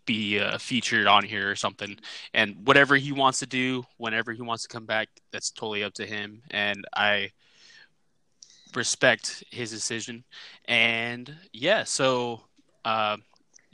be 0.07 0.39
uh, 0.39 0.59
featured 0.59 1.07
on 1.07 1.25
here 1.25 1.51
or 1.51 1.57
something. 1.57 1.99
And 2.33 2.67
whatever 2.67 2.97
he 2.97 3.13
wants 3.13 3.39
to 3.41 3.47
do, 3.47 3.85
whenever 3.97 4.33
he 4.33 4.43
wants 4.43 4.63
to 4.65 4.69
come 4.69 4.87
back, 4.87 5.09
that's 5.33 5.51
totally 5.51 5.85
up 5.85 5.95
to 5.95 6.07
him. 6.07 6.43
And 6.51 6.85
I 6.95 7.31
respect 8.75 9.45
his 9.51 9.71
decision. 9.71 10.25
And 10.67 11.35
yeah, 11.53 11.85
so 11.85 12.43
uh, 12.85 13.17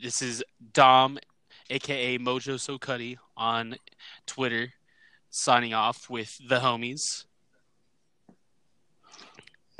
this 0.00 0.22
is 0.22 0.42
Dom, 0.72 1.18
aka 1.68 2.18
Mojo 2.18 2.58
So 2.58 2.78
Cuddy, 2.78 3.18
on 3.36 3.76
Twitter, 4.26 4.72
signing 5.30 5.74
off 5.74 6.10
with 6.10 6.38
the 6.48 6.60
homies. 6.60 7.24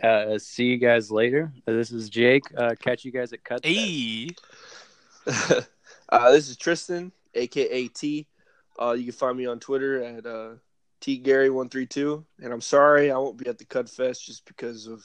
Uh, 0.02 0.38
see 0.38 0.64
you 0.64 0.78
guys 0.78 1.10
later. 1.10 1.52
This 1.66 1.92
is 1.92 2.08
Jake. 2.08 2.44
Uh, 2.56 2.74
catch 2.80 3.04
you 3.04 3.12
guys 3.12 3.32
at 3.34 3.44
Cut. 3.44 3.64
Hey, 3.64 4.30
uh, 6.11 6.31
this 6.33 6.49
is 6.49 6.57
Tristan, 6.57 7.12
aka 7.35 7.88
T. 7.88 8.27
Uh, 8.81 8.92
you 8.92 9.05
can 9.05 9.12
find 9.12 9.37
me 9.37 9.46
on 9.46 9.61
Twitter 9.61 10.03
at 10.03 10.27
uh, 10.27 10.51
T 11.01 11.18
Gary 11.18 11.51
one 11.51 11.68
three 11.68 11.87
two. 11.87 12.25
And 12.42 12.53
I'm 12.53 12.61
sorry 12.61 13.11
I 13.11 13.18
won't 13.18 13.37
be 13.37 13.49
at 13.49 13.59
the 13.59 13.64
Cut 13.64 13.88
Fest 13.88 14.25
just 14.27 14.44
because 14.46 14.87
of 14.87 15.05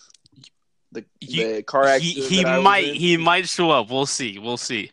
the, 0.91 1.04
He- 1.20 1.44
the 1.44 1.63
car 1.63 1.84
he, 1.86 1.89
accident. 1.89 2.26
he 2.32 2.46
was 2.46 2.63
might 2.63 2.86
he 2.94 3.18
might 3.18 3.48
show 3.50 3.70
up. 3.72 3.89
We'll 3.89 4.06
see. 4.06 4.39
We'll 4.39 4.58
see. 4.58 4.91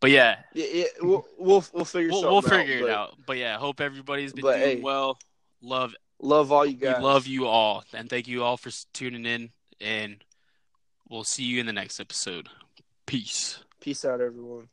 But 0.00 0.10
yeah, 0.10 0.38
Yeah, 0.52 0.66
yeah, 0.72 0.84
we'll, 1.00 1.24
we'll 1.38 1.64
we'll 1.72 1.84
figure 1.84 2.10
we'll, 2.10 2.22
we'll 2.22 2.36
out, 2.38 2.44
figure 2.44 2.78
it 2.78 2.82
but 2.82 2.90
out. 2.90 3.14
But 3.24 3.38
yeah, 3.38 3.56
hope 3.58 3.80
everybody's 3.80 4.32
been 4.32 4.42
doing 4.44 4.58
hey. 4.58 4.80
well. 4.80 5.18
Love 5.62 5.94
Love 6.20 6.52
all 6.52 6.64
you 6.66 6.72
we 6.76 6.78
guys. 6.86 7.02
love 7.02 7.26
you 7.26 7.46
all, 7.46 7.84
and 7.92 8.08
thank 8.10 8.26
you 8.26 8.42
all 8.42 8.56
for 8.56 8.70
tuning 8.92 9.26
in. 9.26 9.50
And 9.80 10.24
we'll 11.08 11.24
see 11.24 11.44
you 11.44 11.60
in 11.60 11.66
the 11.66 11.72
next 11.72 12.00
episode. 12.00 12.48
Peace. 13.06 13.58
Peace 13.80 14.04
out, 14.04 14.20
everyone. 14.20 14.68